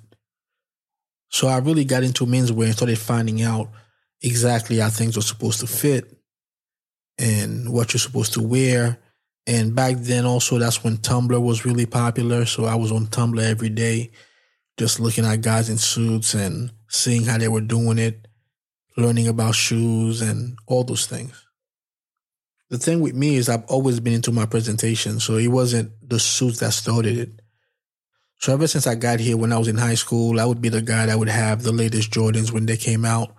So 1.31 1.49
I 1.49 1.57
really 1.57 1.87
got 1.87 2.03
into 2.03 2.27
menswear 2.27 2.67
and 2.67 2.75
started 2.75 2.99
finding 2.99 3.41
out 3.41 3.71
exactly 4.21 4.77
how 4.77 4.91
things 4.91 5.17
were 5.17 5.23
supposed 5.23 5.61
to 5.61 5.67
fit 5.67 6.19
and 7.17 7.73
what 7.73 7.95
you're 7.95 7.99
supposed 7.99 8.35
to 8.35 8.43
wear. 8.43 8.99
And 9.47 9.75
back 9.75 9.97
then, 9.99 10.25
also, 10.27 10.59
that's 10.59 10.83
when 10.83 10.97
Tumblr 10.99 11.41
was 11.41 11.65
really 11.65 11.87
popular. 11.87 12.47
So 12.47 12.65
I 12.65 12.75
was 12.75 12.91
on 12.91 13.07
Tumblr 13.07 13.41
every 13.41 13.69
day, 13.69 14.11
just 14.77 14.99
looking 14.99 15.25
at 15.25 15.41
guys 15.41 15.71
in 15.71 15.79
suits 15.79 16.35
and 16.35 16.73
seeing 16.89 17.25
how 17.25 17.39
they 17.39 17.49
were 17.49 17.61
doing 17.61 17.99
it, 17.99 18.27
learning 18.97 19.29
about 19.29 19.55
shoes 19.55 20.21
and 20.21 20.59
all 20.67 20.83
those 20.83 21.07
things. 21.07 21.47
The 22.71 22.79
thing 22.79 23.01
with 23.01 23.15
me 23.15 23.37
is 23.37 23.49
I've 23.49 23.65
always 23.67 24.01
been 24.01 24.15
into 24.15 24.33
my 24.33 24.47
presentation. 24.47 25.21
So 25.21 25.37
it 25.37 25.49
wasn't 25.49 25.93
the 26.03 26.19
suits 26.19 26.59
that 26.59 26.73
started 26.73 27.17
it. 27.17 27.41
So 28.39 28.53
ever 28.53 28.67
since 28.67 28.87
I 28.87 28.97
got 28.97 29.21
here 29.21 29.37
when 29.37 29.53
I 29.53 29.59
was 29.59 29.69
in 29.69 29.79
high 29.79 29.95
school, 29.95 30.41
I 30.41 30.45
would 30.45 30.61
be 30.61 30.69
the 30.69 30.83
guy 30.83 31.07
that 31.07 31.19
would 31.19 31.29
have 31.29 31.63
the 31.63 31.73
latest 31.73 32.11
Jordans 32.11 32.51
when 32.51 32.67
they 32.67 32.77
came 32.77 33.05
out. 33.05 33.35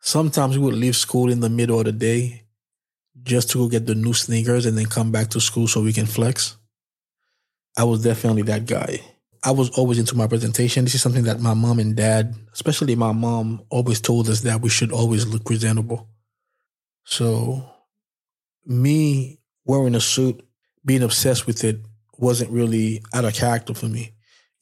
Sometimes 0.00 0.56
we 0.56 0.64
would 0.64 0.74
leave 0.74 0.96
school 0.96 1.30
in 1.30 1.40
the 1.40 1.50
middle 1.50 1.80
of 1.80 1.84
the 1.84 1.92
day 1.92 2.44
just 3.22 3.50
to 3.50 3.58
go 3.58 3.68
get 3.68 3.86
the 3.86 3.94
new 3.94 4.12
sneakers 4.12 4.66
and 4.66 4.76
then 4.76 4.86
come 4.86 5.10
back 5.12 5.28
to 5.30 5.40
school 5.40 5.66
so 5.66 5.82
we 5.82 5.92
can 5.92 6.06
flex. 6.06 6.56
I 7.76 7.84
was 7.84 8.02
definitely 8.02 8.42
that 8.42 8.66
guy. 8.66 9.00
I 9.42 9.52
was 9.52 9.70
always 9.70 9.98
into 9.98 10.16
my 10.16 10.26
presentation. 10.26 10.84
This 10.84 10.94
is 10.94 11.02
something 11.02 11.24
that 11.24 11.40
my 11.40 11.54
mom 11.54 11.78
and 11.78 11.96
dad, 11.96 12.34
especially 12.52 12.94
my 12.94 13.12
mom, 13.12 13.62
always 13.70 14.00
told 14.00 14.28
us 14.28 14.40
that 14.42 14.60
we 14.60 14.68
should 14.68 14.92
always 14.92 15.26
look 15.26 15.44
presentable. 15.46 16.08
So, 17.04 17.64
me 18.66 19.40
wearing 19.64 19.94
a 19.94 20.00
suit, 20.00 20.46
being 20.84 21.02
obsessed 21.02 21.46
with 21.46 21.64
it, 21.64 21.80
wasn't 22.18 22.50
really 22.50 23.02
out 23.14 23.24
of 23.24 23.34
character 23.34 23.72
for 23.72 23.86
me. 23.86 24.12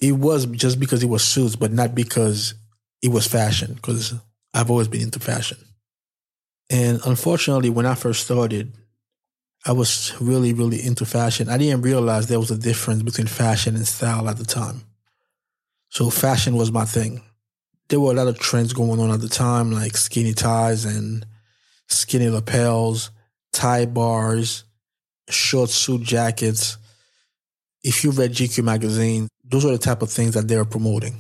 It 0.01 0.13
was 0.13 0.47
just 0.47 0.79
because 0.79 1.03
it 1.03 1.09
was 1.09 1.25
suits, 1.25 1.57
but 1.57 1.73
not 1.73 1.95
because 1.95 2.55
it 3.03 3.09
was 3.09 3.27
fashion, 3.27 3.75
because 3.75 4.15
I've 4.55 4.71
always 4.71 4.87
been 4.87 5.03
into 5.03 5.19
fashion. 5.19 5.59
And 6.71 7.01
unfortunately, 7.07 7.71
when 7.71 7.87
I 7.87 7.95
first 7.95 8.25
started, 8.25 8.73
I 9.65 9.73
was 9.73 10.15
really, 10.21 10.53
really 10.53 10.83
into 10.83 11.05
fashion. 11.05 11.49
I 11.49 11.59
didn't 11.59 11.83
realize 11.83 12.27
there 12.27 12.39
was 12.39 12.51
a 12.51 12.59
difference 12.59 13.03
between 13.03 13.27
fashion 13.27 13.75
and 13.75 13.87
style 13.87 14.29
at 14.29 14.37
the 14.37 14.45
time. 14.45 14.83
So 15.89 16.11
fashion 16.11 16.57
was 16.57 16.71
my 16.71 16.85
thing. 16.85 17.23
There 17.89 18.01
were 18.01 18.13
a 18.13 18.15
lot 18.15 18.29
of 18.29 18.39
trends 18.39 18.73
going 18.73 19.01
on 19.01 19.11
at 19.11 19.21
the 19.21 19.29
time, 19.29 19.73
like 19.73 19.97
skinny 19.97 20.35
ties 20.35 20.85
and 20.85 21.27
skinny 21.87 22.29
lapels, 22.29 23.11
tie 23.53 23.87
bars, 23.87 24.65
short 25.31 25.71
suit 25.71 26.03
jackets. 26.03 26.77
If 27.83 28.05
you 28.05 28.11
read 28.11 28.33
GQ 28.33 28.63
magazine, 28.63 29.29
those 29.45 29.65
are 29.65 29.71
the 29.71 29.79
type 29.79 30.03
of 30.03 30.11
things 30.11 30.35
that 30.35 30.47
they 30.47 30.57
were 30.57 30.67
promoting. 30.67 31.17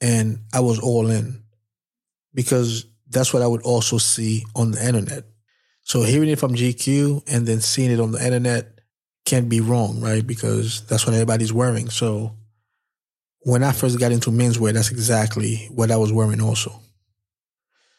And 0.00 0.38
I 0.52 0.60
was 0.60 0.78
all 0.78 1.10
in 1.10 1.42
because 2.34 2.86
that's 3.12 3.32
what 3.32 3.42
I 3.42 3.46
would 3.46 3.62
also 3.62 3.98
see 3.98 4.44
on 4.54 4.72
the 4.72 4.86
internet. 4.86 5.24
So 5.82 6.02
hearing 6.02 6.28
it 6.28 6.38
from 6.38 6.54
GQ 6.54 7.24
and 7.32 7.46
then 7.46 7.60
seeing 7.60 7.90
it 7.90 8.00
on 8.00 8.12
the 8.12 8.24
internet 8.24 8.80
can't 9.24 9.48
be 9.48 9.60
wrong, 9.60 10.00
right? 10.00 10.26
Because 10.26 10.86
that's 10.86 11.06
what 11.06 11.14
everybody's 11.14 11.52
wearing. 11.52 11.90
So 11.90 12.36
when 13.40 13.62
I 13.62 13.72
first 13.72 13.98
got 13.98 14.12
into 14.12 14.30
menswear, 14.30 14.72
that's 14.72 14.90
exactly 14.90 15.68
what 15.72 15.90
I 15.90 15.96
was 15.96 16.12
wearing 16.12 16.40
also. 16.40 16.72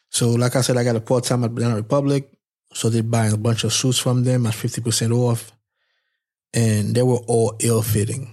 So 0.10 0.32
like 0.32 0.56
I 0.56 0.62
said, 0.62 0.78
I 0.78 0.84
got 0.84 0.96
a 0.96 1.02
part 1.02 1.24
time 1.26 1.44
at 1.44 1.54
Banana 1.54 1.76
Republic. 1.76 2.30
So 2.74 2.90
they 2.90 3.02
buying 3.02 3.34
a 3.34 3.38
bunch 3.38 3.64
of 3.64 3.74
suits 3.74 4.00
from 4.00 4.24
them 4.24 4.46
at 4.48 4.54
50% 4.54 5.12
off. 5.12 5.52
And 6.54 6.96
they 6.96 7.04
were 7.04 7.22
all 7.28 7.56
ill 7.60 7.82
fitting. 7.82 8.32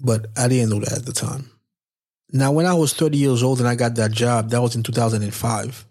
But 0.00 0.26
I 0.36 0.48
didn't 0.48 0.70
know 0.70 0.80
that 0.80 0.98
at 0.98 1.06
the 1.06 1.12
time. 1.12 1.50
Now, 2.30 2.52
when 2.52 2.66
I 2.66 2.74
was 2.74 2.92
30 2.92 3.16
years 3.16 3.42
old 3.42 3.58
and 3.58 3.68
I 3.68 3.74
got 3.74 3.94
that 3.94 4.12
job, 4.12 4.50
that 4.50 4.60
was 4.60 4.76
in 4.76 4.82
2005. 4.82 5.86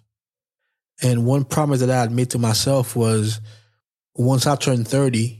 And 1.01 1.25
one 1.25 1.46
promise 1.46 1.79
that 1.79 1.89
I 1.89 2.00
had 2.00 2.12
made 2.12 2.32
to 2.32 2.39
myself 2.39 2.96
was 2.96 3.41
once 4.15 4.46
I 4.48 4.56
turned 4.56 4.88
30, 4.88 5.39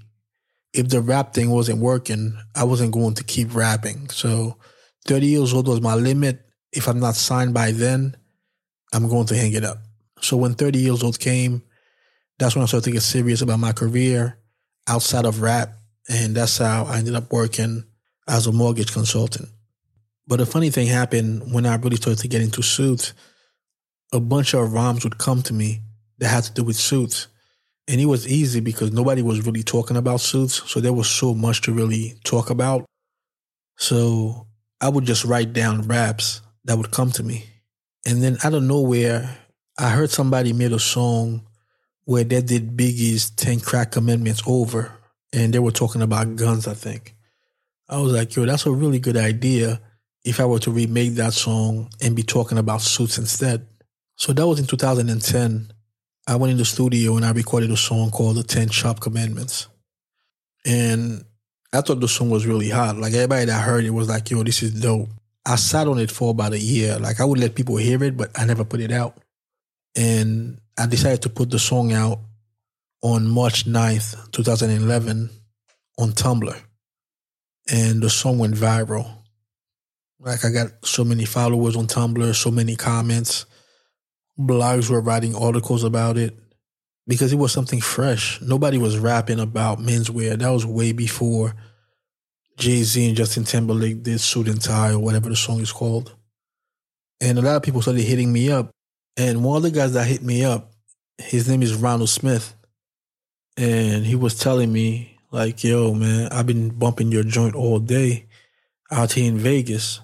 if 0.74 0.90
the 0.90 1.02
rap 1.02 1.34
thing 1.34 1.50
wasn't 1.50 1.80
working, 1.80 2.38
I 2.56 2.64
wasn't 2.64 2.94
going 2.94 3.16
to 3.16 3.24
keep 3.24 3.54
rapping. 3.56 4.10
So 4.10 4.58
30 5.06 5.26
years 5.26 5.54
old 5.54 5.68
was 5.68 5.82
my 5.82 5.96
limit. 5.96 6.42
If 6.72 6.88
I'm 6.88 7.00
not 7.00 7.16
signed 7.16 7.54
by 7.54 7.72
then, 7.72 8.16
I'm 8.94 9.08
going 9.08 9.26
to 9.28 9.36
hang 9.36 9.54
it 9.54 9.64
up. 9.64 9.80
So 10.22 10.38
when 10.38 10.54
30 10.54 10.80
years 10.80 11.04
old 11.04 11.20
came, 11.20 11.64
that's 12.40 12.56
when 12.56 12.64
I 12.64 12.68
started 12.68 12.86
to 12.86 12.92
get 12.92 13.02
serious 13.02 13.42
about 13.42 13.60
my 13.60 13.72
career 13.72 14.40
outside 14.88 15.26
of 15.26 15.42
rap. 15.42 15.74
And 16.10 16.36
that's 16.36 16.58
how 16.58 16.86
I 16.86 17.00
ended 17.00 17.16
up 17.16 17.32
working 17.32 17.84
as 18.28 18.48
a 18.48 18.52
mortgage 18.52 18.94
consultant. 18.94 19.50
But 20.28 20.42
a 20.42 20.46
funny 20.46 20.70
thing 20.70 20.88
happened 20.88 21.54
when 21.54 21.66
I 21.66 21.76
really 21.78 21.96
started 21.96 22.22
to 22.22 22.28
get 22.28 22.42
into 22.42 22.62
suits. 22.62 23.14
A 24.12 24.20
bunch 24.20 24.54
of 24.54 24.74
rhymes 24.74 25.06
would 25.06 25.18
come 25.18 25.42
to 25.44 25.54
me 25.54 25.82
that 26.20 26.28
had 26.28 26.44
to 26.44 26.54
do 26.54 26.64
with 26.66 26.76
suits. 26.76 27.28
And 27.88 28.02
it 28.02 28.06
was 28.06 28.28
easy 28.28 28.60
because 28.60 28.92
nobody 28.92 29.22
was 29.22 29.46
really 29.46 29.64
talking 29.64 29.96
about 29.96 30.20
suits. 30.20 30.70
So 30.70 30.82
there 30.82 30.92
was 30.92 31.10
so 31.10 31.34
much 31.34 31.62
to 31.62 31.72
really 31.72 32.20
talk 32.26 32.50
about. 32.50 32.86
So 33.78 34.48
I 34.82 34.90
would 34.90 35.06
just 35.06 35.24
write 35.24 35.54
down 35.54 35.84
raps 35.84 36.42
that 36.66 36.78
would 36.78 36.92
come 36.92 37.12
to 37.12 37.24
me. 37.24 37.46
And 38.06 38.22
then 38.22 38.38
out 38.44 38.54
of 38.54 38.64
nowhere, 38.64 39.38
I 39.80 39.92
heard 39.92 40.10
somebody 40.10 40.52
made 40.52 40.74
a 40.74 40.80
song 40.80 41.48
where 42.04 42.26
they 42.26 42.42
did 42.42 42.76
Biggie's 42.76 43.30
10 43.30 43.62
crack 43.62 43.92
commandments 43.92 44.42
over. 44.46 44.92
And 45.32 45.54
they 45.54 45.60
were 45.60 45.72
talking 45.72 46.02
about 46.02 46.36
guns, 46.36 46.68
I 46.68 46.74
think. 46.74 47.16
I 47.88 48.00
was 48.00 48.12
like, 48.12 48.36
yo, 48.36 48.46
that's 48.46 48.66
a 48.66 48.72
really 48.72 49.00
good 49.00 49.18
idea 49.18 49.82
if 50.24 50.40
I 50.40 50.46
were 50.46 50.60
to 50.60 50.72
remake 50.72 51.14
that 51.16 51.34
song 51.34 51.90
and 52.02 52.16
be 52.16 52.24
talking 52.24 52.58
about 52.58 52.82
suits 52.82 53.18
instead. 53.18 53.66
So 54.16 54.34
that 54.34 54.48
was 54.48 54.60
in 54.60 54.66
2010. 54.66 55.72
I 56.28 56.36
went 56.36 56.52
in 56.52 56.58
the 56.58 56.66
studio 56.66 57.16
and 57.16 57.26
I 57.26 57.32
recorded 57.32 57.72
a 57.72 57.78
song 57.78 58.12
called 58.12 58.36
The 58.38 58.44
10 58.44 58.70
Sharp 58.70 59.00
Commandments. 59.00 59.68
And 60.66 61.24
I 61.72 61.82
thought 61.82 62.00
the 62.00 62.08
song 62.08 62.30
was 62.30 62.46
really 62.46 62.70
hot. 62.70 62.98
Like 62.98 63.14
everybody 63.14 63.46
that 63.46 63.62
heard 63.62 63.86
it 63.86 63.92
was 63.92 64.10
like, 64.10 64.30
yo, 64.30 64.44
this 64.44 64.64
is 64.64 64.74
dope. 64.74 65.10
I 65.46 65.56
sat 65.56 65.88
on 65.88 66.00
it 66.00 66.12
for 66.12 66.32
about 66.32 66.54
a 66.54 66.60
year. 66.60 67.00
Like 67.00 67.22
I 67.22 67.26
would 67.26 67.40
let 67.40 67.56
people 67.56 67.78
hear 67.78 68.04
it, 68.04 68.18
but 68.18 68.38
I 68.38 68.46
never 68.46 68.66
put 68.66 68.82
it 68.82 68.92
out. 68.92 69.18
And 69.96 70.60
I 70.78 70.86
decided 70.86 71.22
to 71.24 71.30
put 71.30 71.50
the 71.50 71.60
song 71.60 71.94
out 71.94 72.20
on 73.02 73.28
March 73.28 73.66
9th, 73.66 74.32
2011 74.32 75.30
on 75.98 76.12
Tumblr. 76.12 76.62
And 77.72 78.02
the 78.02 78.10
song 78.10 78.38
went 78.38 78.56
viral. 78.56 79.17
Like 80.20 80.44
I 80.44 80.50
got 80.50 80.86
so 80.86 81.04
many 81.04 81.26
followers 81.26 81.76
on 81.76 81.88
Tumblr, 81.88 82.36
so 82.36 82.52
many 82.52 82.76
comments. 82.76 83.46
Blogs 84.40 84.90
were 84.90 85.02
writing 85.02 85.36
articles 85.36 85.84
about 85.84 86.18
it 86.18 86.38
because 87.08 87.32
it 87.32 87.38
was 87.38 87.52
something 87.52 87.82
fresh. 87.82 88.42
Nobody 88.42 88.78
was 88.78 88.98
rapping 88.98 89.40
about 89.40 89.80
menswear. 89.80 90.38
That 90.38 90.50
was 90.50 90.66
way 90.66 90.92
before 90.92 91.54
Jay 92.58 92.84
Z 92.84 93.08
and 93.08 93.16
Justin 93.16 93.44
Timberlake 93.44 94.04
did 94.04 94.20
Suit 94.20 94.48
and 94.48 94.62
Tie 94.62 94.92
or 94.92 95.00
whatever 95.00 95.30
the 95.30 95.36
song 95.36 95.62
is 95.62 95.72
called. 95.72 96.16
And 97.22 97.38
a 97.38 97.42
lot 97.42 97.56
of 97.56 97.64
people 97.64 97.82
started 97.82 98.04
hitting 98.04 98.34
me 98.34 98.52
up. 98.52 98.72
And 99.16 99.44
one 99.44 99.58
of 99.58 99.64
the 99.64 99.72
guys 99.72 99.94
that 99.94 100.06
hit 100.06 100.22
me 100.22 100.44
up, 100.44 100.72
his 101.18 101.48
name 101.50 101.64
is 101.64 101.74
Ronald 101.74 102.10
Smith. 102.10 102.56
And 103.56 104.06
he 104.06 104.16
was 104.16 104.38
telling 104.38 104.72
me, 104.72 105.18
like, 105.32 105.64
yo, 105.64 105.94
man, 105.94 106.30
I've 106.32 106.46
been 106.46 106.70
bumping 106.70 107.12
your 107.12 107.24
joint 107.24 107.56
all 107.56 107.80
day 107.80 108.28
out 108.92 109.14
here 109.14 109.28
in 109.28 109.38
Vegas. 109.38 110.02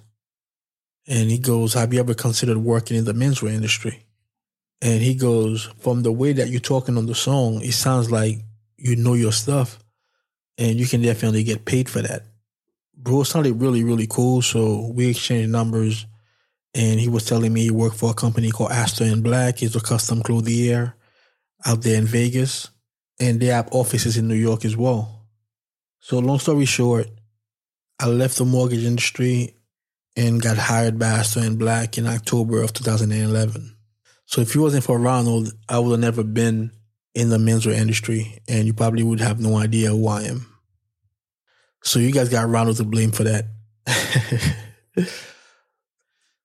And 1.08 1.30
he 1.30 1.38
goes, 1.38 1.74
Have 1.74 1.94
you 1.94 2.00
ever 2.00 2.14
considered 2.14 2.58
working 2.58 2.98
in 2.98 3.06
the 3.06 3.14
menswear 3.14 3.54
industry? 3.54 4.06
And 4.82 5.02
he 5.02 5.16
goes, 5.16 5.70
From 5.80 6.04
the 6.04 6.12
way 6.12 6.34
that 6.34 6.50
you're 6.50 6.60
talking 6.60 6.98
on 6.98 7.06
the 7.06 7.16
song, 7.16 7.62
it 7.62 7.74
sounds 7.74 8.12
like 8.12 8.40
you 8.78 8.96
know 8.96 9.14
your 9.14 9.32
stuff 9.32 9.80
and 10.58 10.80
you 10.80 10.86
can 10.86 11.02
definitely 11.02 11.44
get 11.44 11.66
paid 11.66 11.90
for 11.90 12.02
that. 12.02 12.24
Bro 12.96 13.24
sounded 13.24 13.60
really, 13.60 13.84
really 13.84 14.08
cool. 14.08 14.42
So 14.42 14.92
we 14.94 15.10
exchanged 15.10 15.50
numbers 15.52 16.06
and 16.74 17.00
he 17.00 17.10
was 17.10 17.26
telling 17.26 17.54
me 17.54 17.64
he 17.64 17.72
worked 17.72 17.98
for 17.98 18.12
a 18.12 18.16
company 18.16 18.52
called 18.52 18.72
Astor 18.72 19.06
and 19.06 19.24
Black. 19.24 19.58
He's 19.58 19.76
a 19.76 19.82
custom 19.82 20.22
clothier 20.22 20.94
out 21.66 21.82
there 21.82 21.98
in 21.98 22.06
Vegas. 22.06 22.70
And 23.20 23.40
they 23.40 23.48
have 23.48 23.70
offices 23.72 24.18
in 24.18 24.28
New 24.28 24.36
York 24.36 24.66
as 24.66 24.76
well. 24.76 25.28
So 26.00 26.20
long 26.20 26.40
story 26.40 26.66
short, 26.66 27.08
I 28.00 28.08
left 28.08 28.38
the 28.38 28.46
mortgage 28.46 28.84
industry 28.84 29.56
and 30.16 30.42
got 30.42 30.58
hired 30.58 31.00
by 31.00 31.24
and 31.36 31.58
Black 31.58 31.98
in 31.98 32.08
October 32.08 32.62
of 32.62 32.74
2011. 32.74 33.76
So 34.26 34.42
if 34.42 34.56
it 34.56 34.60
wasn't 34.60 34.84
for 34.84 35.00
Ronald, 35.00 35.52
I 35.68 35.80
would 35.80 35.92
have 35.92 36.00
never 36.00 36.24
been 36.24 36.72
in 37.14 37.30
the 37.30 37.38
menswear 37.38 37.74
industry, 37.74 38.40
and 38.48 38.66
you 38.66 38.74
probably 38.74 39.04
would 39.04 39.20
have 39.20 39.40
no 39.40 39.58
idea 39.58 39.90
who 39.90 40.08
I 40.08 40.24
am. 40.24 40.48
So 41.84 42.00
you 42.00 42.12
guys 42.12 42.30
got 42.30 42.50
Ronald 42.50 42.78
to 42.78 42.84
blame 42.84 43.12
for 43.12 43.24
that. 43.24 43.46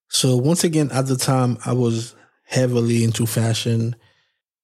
so 0.08 0.36
once 0.36 0.64
again, 0.64 0.90
at 0.92 1.06
the 1.06 1.16
time, 1.16 1.58
I 1.64 1.72
was 1.72 2.14
heavily 2.44 3.04
into 3.04 3.24
fashion, 3.24 3.94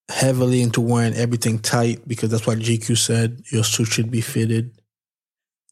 heavily 0.08 0.62
into 0.62 0.80
wearing 0.80 1.14
everything 1.14 1.58
tight 1.58 2.06
because 2.06 2.30
that's 2.30 2.46
what 2.46 2.58
GQ 2.58 2.98
said. 2.98 3.42
Your 3.50 3.64
suit 3.64 3.88
should 3.88 4.10
be 4.10 4.20
fitted. 4.20 4.72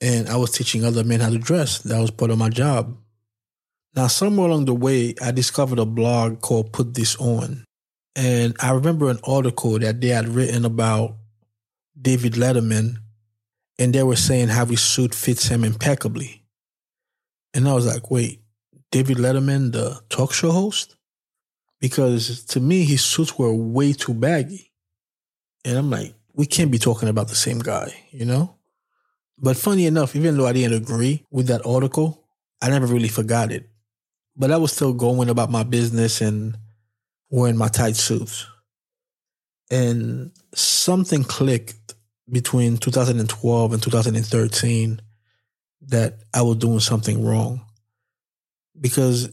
And 0.00 0.28
I 0.28 0.36
was 0.36 0.50
teaching 0.52 0.84
other 0.84 1.04
men 1.04 1.20
how 1.20 1.30
to 1.30 1.38
dress. 1.38 1.78
That 1.80 2.00
was 2.00 2.10
part 2.10 2.30
of 2.30 2.38
my 2.38 2.48
job. 2.48 2.96
Now, 3.94 4.06
somewhere 4.06 4.48
along 4.48 4.64
the 4.64 4.74
way, 4.74 5.14
I 5.20 5.32
discovered 5.32 5.78
a 5.78 5.84
blog 5.84 6.40
called 6.40 6.72
Put 6.72 6.94
This 6.94 7.14
On. 7.16 7.64
And 8.16 8.56
I 8.60 8.72
remember 8.72 9.10
an 9.10 9.18
article 9.24 9.78
that 9.78 10.00
they 10.00 10.08
had 10.08 10.28
written 10.28 10.64
about 10.64 11.16
David 12.00 12.34
Letterman, 12.34 12.96
and 13.78 13.94
they 13.94 14.02
were 14.02 14.16
saying 14.16 14.48
how 14.48 14.64
his 14.64 14.82
suit 14.82 15.14
fits 15.14 15.48
him 15.48 15.64
impeccably. 15.64 16.42
And 17.54 17.68
I 17.68 17.74
was 17.74 17.86
like, 17.86 18.10
wait, 18.10 18.40
David 18.90 19.18
Letterman, 19.18 19.72
the 19.72 20.00
talk 20.08 20.32
show 20.32 20.50
host? 20.52 20.96
Because 21.80 22.44
to 22.46 22.60
me, 22.60 22.84
his 22.84 23.04
suits 23.04 23.38
were 23.38 23.52
way 23.52 23.92
too 23.92 24.14
baggy. 24.14 24.70
And 25.64 25.76
I'm 25.76 25.90
like, 25.90 26.14
we 26.34 26.46
can't 26.46 26.70
be 26.70 26.78
talking 26.78 27.08
about 27.08 27.28
the 27.28 27.34
same 27.34 27.58
guy, 27.58 27.92
you 28.10 28.24
know? 28.24 28.56
But 29.38 29.56
funny 29.56 29.86
enough, 29.86 30.16
even 30.16 30.36
though 30.36 30.46
I 30.46 30.52
didn't 30.52 30.82
agree 30.82 31.26
with 31.30 31.48
that 31.48 31.66
article, 31.66 32.24
I 32.60 32.70
never 32.70 32.86
really 32.86 33.08
forgot 33.08 33.50
it. 33.50 33.68
But 34.36 34.50
I 34.50 34.56
was 34.56 34.72
still 34.72 34.92
going 34.92 35.28
about 35.28 35.50
my 35.50 35.62
business 35.62 36.20
and 36.20 36.56
wearing 37.30 37.56
my 37.56 37.68
tight 37.68 37.96
suits. 37.96 38.46
And 39.70 40.32
something 40.54 41.24
clicked 41.24 41.94
between 42.30 42.76
2012 42.76 43.72
and 43.72 43.82
2013 43.82 45.00
that 45.88 46.18
I 46.34 46.42
was 46.42 46.56
doing 46.56 46.80
something 46.80 47.24
wrong. 47.24 47.64
Because 48.80 49.30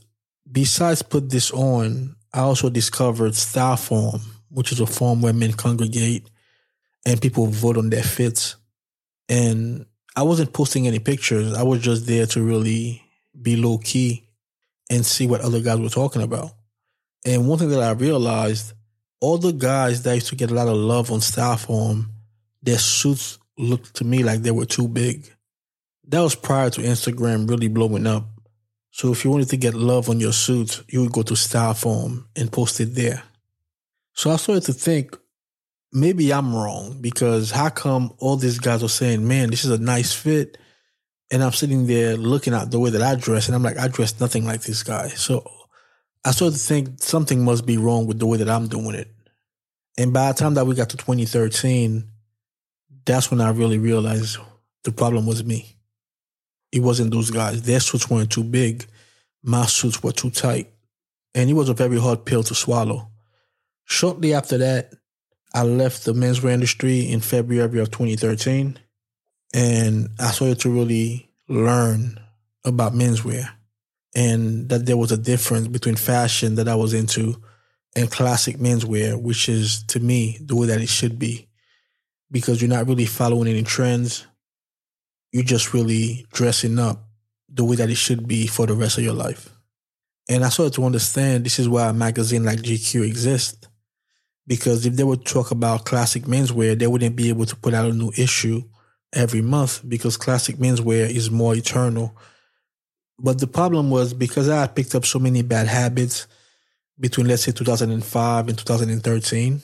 besides 0.50 1.02
put 1.02 1.30
this 1.30 1.52
on, 1.52 2.16
I 2.34 2.42
also 2.42 2.70
discovered 2.70 3.34
Styleforum, 3.34 4.22
which 4.50 4.72
is 4.72 4.80
a 4.80 4.86
form 4.86 5.22
where 5.22 5.34
men 5.34 5.54
congregate 5.54 6.30
and 7.06 7.22
people 7.22 7.48
vote 7.48 7.78
on 7.78 7.90
their 7.90 8.04
fits. 8.04 8.56
And 9.28 9.86
I 10.16 10.24
wasn't 10.24 10.54
posting 10.54 10.88
any 10.88 11.00
pictures. 11.00 11.54
I 11.54 11.64
was 11.64 11.82
just 11.82 12.08
there 12.08 12.26
to 12.28 12.44
really 12.44 13.04
be 13.40 13.56
low 13.56 13.78
key 13.78 14.29
and 14.90 15.06
see 15.06 15.28
what 15.28 15.42
other 15.42 15.62
guys 15.62 15.80
were 15.80 15.90
talking 15.90 16.22
about. 16.22 16.52
And 17.26 17.48
one 17.48 17.60
thing 17.60 17.70
that 17.70 17.82
I 17.82 17.92
realized, 17.92 18.74
all 19.22 19.38
the 19.38 19.52
guys 19.52 20.04
that 20.04 20.16
used 20.16 20.28
to 20.28 20.36
get 20.36 20.52
a 20.52 20.54
lot 20.54 20.68
of 20.68 20.78
love 20.78 21.12
on 21.12 21.20
Styleforum, 21.20 22.08
their 22.62 22.78
suits 22.78 23.38
looked 23.58 23.96
to 23.96 24.04
me 24.04 24.24
like 24.24 24.42
they 24.42 24.52
were 24.52 24.66
too 24.66 24.88
big. 24.88 25.30
That 26.08 26.22
was 26.22 26.36
prior 26.36 26.70
to 26.72 26.82
Instagram 26.82 27.50
really 27.50 27.68
blowing 27.68 28.08
up. 28.08 28.26
So 28.92 29.12
if 29.12 29.24
you 29.24 29.32
wanted 29.32 29.50
to 29.50 29.58
get 29.58 29.76
love 29.76 30.10
on 30.10 30.20
your 30.20 30.34
suits, 30.34 30.82
you 30.88 31.02
would 31.02 31.12
go 31.12 31.22
to 31.24 31.34
Styleforum 31.34 32.26
and 32.36 32.52
post 32.52 32.80
it 32.80 32.96
there. 32.96 33.22
So 34.14 34.32
I 34.32 34.38
started 34.38 34.64
to 34.64 34.74
think, 34.74 35.16
maybe 35.94 36.34
I'm 36.34 36.56
wrong 36.56 36.98
because 37.02 37.52
how 37.52 37.70
come 37.70 38.14
all 38.18 38.36
these 38.38 38.60
guys 38.60 38.84
are 38.84 38.90
saying, 38.90 39.28
man, 39.28 39.50
this 39.50 39.66
is 39.66 39.72
a 39.72 39.78
nice 39.78 40.14
fit? 40.14 40.58
And 41.32 41.44
I'm 41.44 41.52
sitting 41.52 41.86
there 41.86 42.18
looking 42.18 42.54
at 42.54 42.72
the 42.72 42.80
way 42.80 42.90
that 42.90 43.02
I 43.02 43.16
dress, 43.16 43.48
and 43.48 43.56
I'm 43.56 43.64
like, 43.64 43.78
I 43.78 43.88
dress 43.88 44.20
nothing 44.20 44.46
like 44.46 44.62
this 44.62 44.84
guy. 44.84 45.10
So 45.10 45.50
I 46.26 46.32
started 46.32 46.58
to 46.58 46.64
think 46.64 47.02
something 47.02 47.44
must 47.44 47.66
be 47.66 47.78
wrong 47.78 48.08
with 48.08 48.20
the 48.20 48.26
way 48.26 48.38
that 48.38 48.50
I'm 48.50 48.68
doing 48.68 48.96
it. 48.96 49.08
And 49.98 50.14
by 50.14 50.32
the 50.32 50.38
time 50.38 50.56
that 50.56 50.66
we 50.66 50.76
got 50.76 50.90
to 50.90 50.98
2013, 50.98 52.04
that's 53.06 53.30
when 53.30 53.42
I 53.42 53.50
really 53.52 53.78
realized 53.78 54.38
the 54.84 54.92
problem 54.92 55.26
was 55.26 55.44
me. 55.44 55.76
It 56.72 56.82
wasn't 56.82 57.12
those 57.12 57.32
guys. 57.32 57.62
Their 57.62 57.80
suits 57.80 58.10
weren't 58.10 58.32
too 58.32 58.44
big. 58.44 58.86
My 59.44 59.66
suits 59.66 60.02
were 60.04 60.12
too 60.12 60.30
tight. 60.30 60.72
And 61.36 61.50
it 61.50 61.54
was 61.54 61.70
a 61.70 61.74
very 61.74 62.00
hard 62.00 62.26
pill 62.26 62.44
to 62.44 62.56
swallow. 62.56 63.10
Shortly 63.86 64.34
after 64.34 64.58
that, 64.60 64.94
I 65.54 65.64
left 65.64 66.06
the 66.06 66.14
menswear 66.14 66.52
industry 66.54 67.10
in 67.10 67.22
February 67.22 67.80
of 67.80 67.92
2013. 67.92 68.78
And 69.54 70.10
I 70.20 70.32
started 70.32 70.60
to 70.62 70.70
really 70.70 71.30
learn 71.48 72.20
about 72.66 72.94
menswear 72.94 73.50
and 74.16 74.70
that 74.70 74.86
there 74.86 74.98
was 74.98 75.12
a 75.12 75.18
difference 75.18 75.68
between 75.68 75.96
fashion 75.96 76.56
that 76.56 76.68
I 76.68 76.76
was 76.76 76.94
into 76.94 77.42
and 77.96 78.12
classic 78.12 78.58
menswear, 78.58 79.20
which 79.20 79.50
is 79.50 79.84
to 79.84 80.00
me 80.00 80.38
the 80.42 80.56
way 80.56 80.68
that 80.68 80.82
it 80.82 80.90
should 80.90 81.18
be. 81.18 81.48
Because 82.32 82.62
you're 82.62 82.70
not 82.70 82.88
really 82.88 83.06
following 83.06 83.48
any 83.48 83.64
trends. 83.64 84.28
You're 85.32 85.44
just 85.44 85.74
really 85.74 86.28
dressing 86.32 86.78
up 86.78 87.04
the 87.52 87.64
way 87.64 87.76
that 87.78 87.90
it 87.90 87.96
should 87.96 88.28
be 88.28 88.46
for 88.46 88.68
the 88.68 88.76
rest 88.76 89.00
of 89.00 89.04
your 89.04 89.14
life. 89.14 89.50
And 90.28 90.46
I 90.46 90.50
started 90.50 90.74
to 90.76 90.86
understand 90.86 91.44
this 91.44 91.58
is 91.58 91.68
why 91.68 91.88
a 91.88 91.94
magazine 91.94 92.44
like 92.44 92.60
GQ 92.60 93.08
exists. 93.08 93.68
Because 94.46 94.86
if 94.86 94.94
they 94.96 95.04
would 95.04 95.26
talk 95.26 95.50
about 95.50 95.86
classic 95.86 96.24
menswear, 96.24 96.78
they 96.78 96.88
wouldn't 96.88 97.16
be 97.16 97.30
able 97.30 97.46
to 97.46 97.56
put 97.56 97.74
out 97.74 97.90
a 97.90 97.94
new 97.94 98.12
issue 98.16 98.64
every 99.14 99.42
month 99.42 99.82
because 99.88 100.18
classic 100.18 100.58
menswear 100.58 101.10
is 101.10 101.32
more 101.32 101.56
eternal. 101.56 102.16
But 103.18 103.40
the 103.40 103.48
problem 103.48 103.90
was 103.90 104.14
because 104.14 104.48
I 104.48 104.62
had 104.62 104.76
picked 104.76 104.96
up 104.96 105.06
so 105.06 105.20
many 105.20 105.42
bad 105.42 105.68
habits 105.68 106.28
between, 107.00 107.28
let's 107.28 107.44
say, 107.44 107.52
2005 107.52 108.48
and 108.48 108.58
2013, 108.58 109.62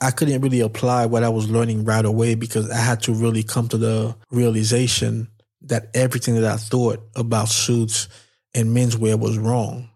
I 0.00 0.10
couldn't 0.10 0.40
really 0.40 0.60
apply 0.60 1.06
what 1.06 1.24
I 1.24 1.28
was 1.28 1.48
learning 1.48 1.84
right 1.84 2.04
away 2.04 2.34
because 2.34 2.70
I 2.70 2.76
had 2.76 3.02
to 3.04 3.12
really 3.12 3.42
come 3.42 3.68
to 3.68 3.78
the 3.78 4.16
realization 4.30 5.28
that 5.62 5.88
everything 5.94 6.34
that 6.34 6.44
I 6.44 6.56
thought 6.56 7.00
about 7.16 7.48
suits 7.48 8.08
and 8.54 8.76
menswear 8.76 9.18
was 9.18 9.38
wrong. 9.38 9.90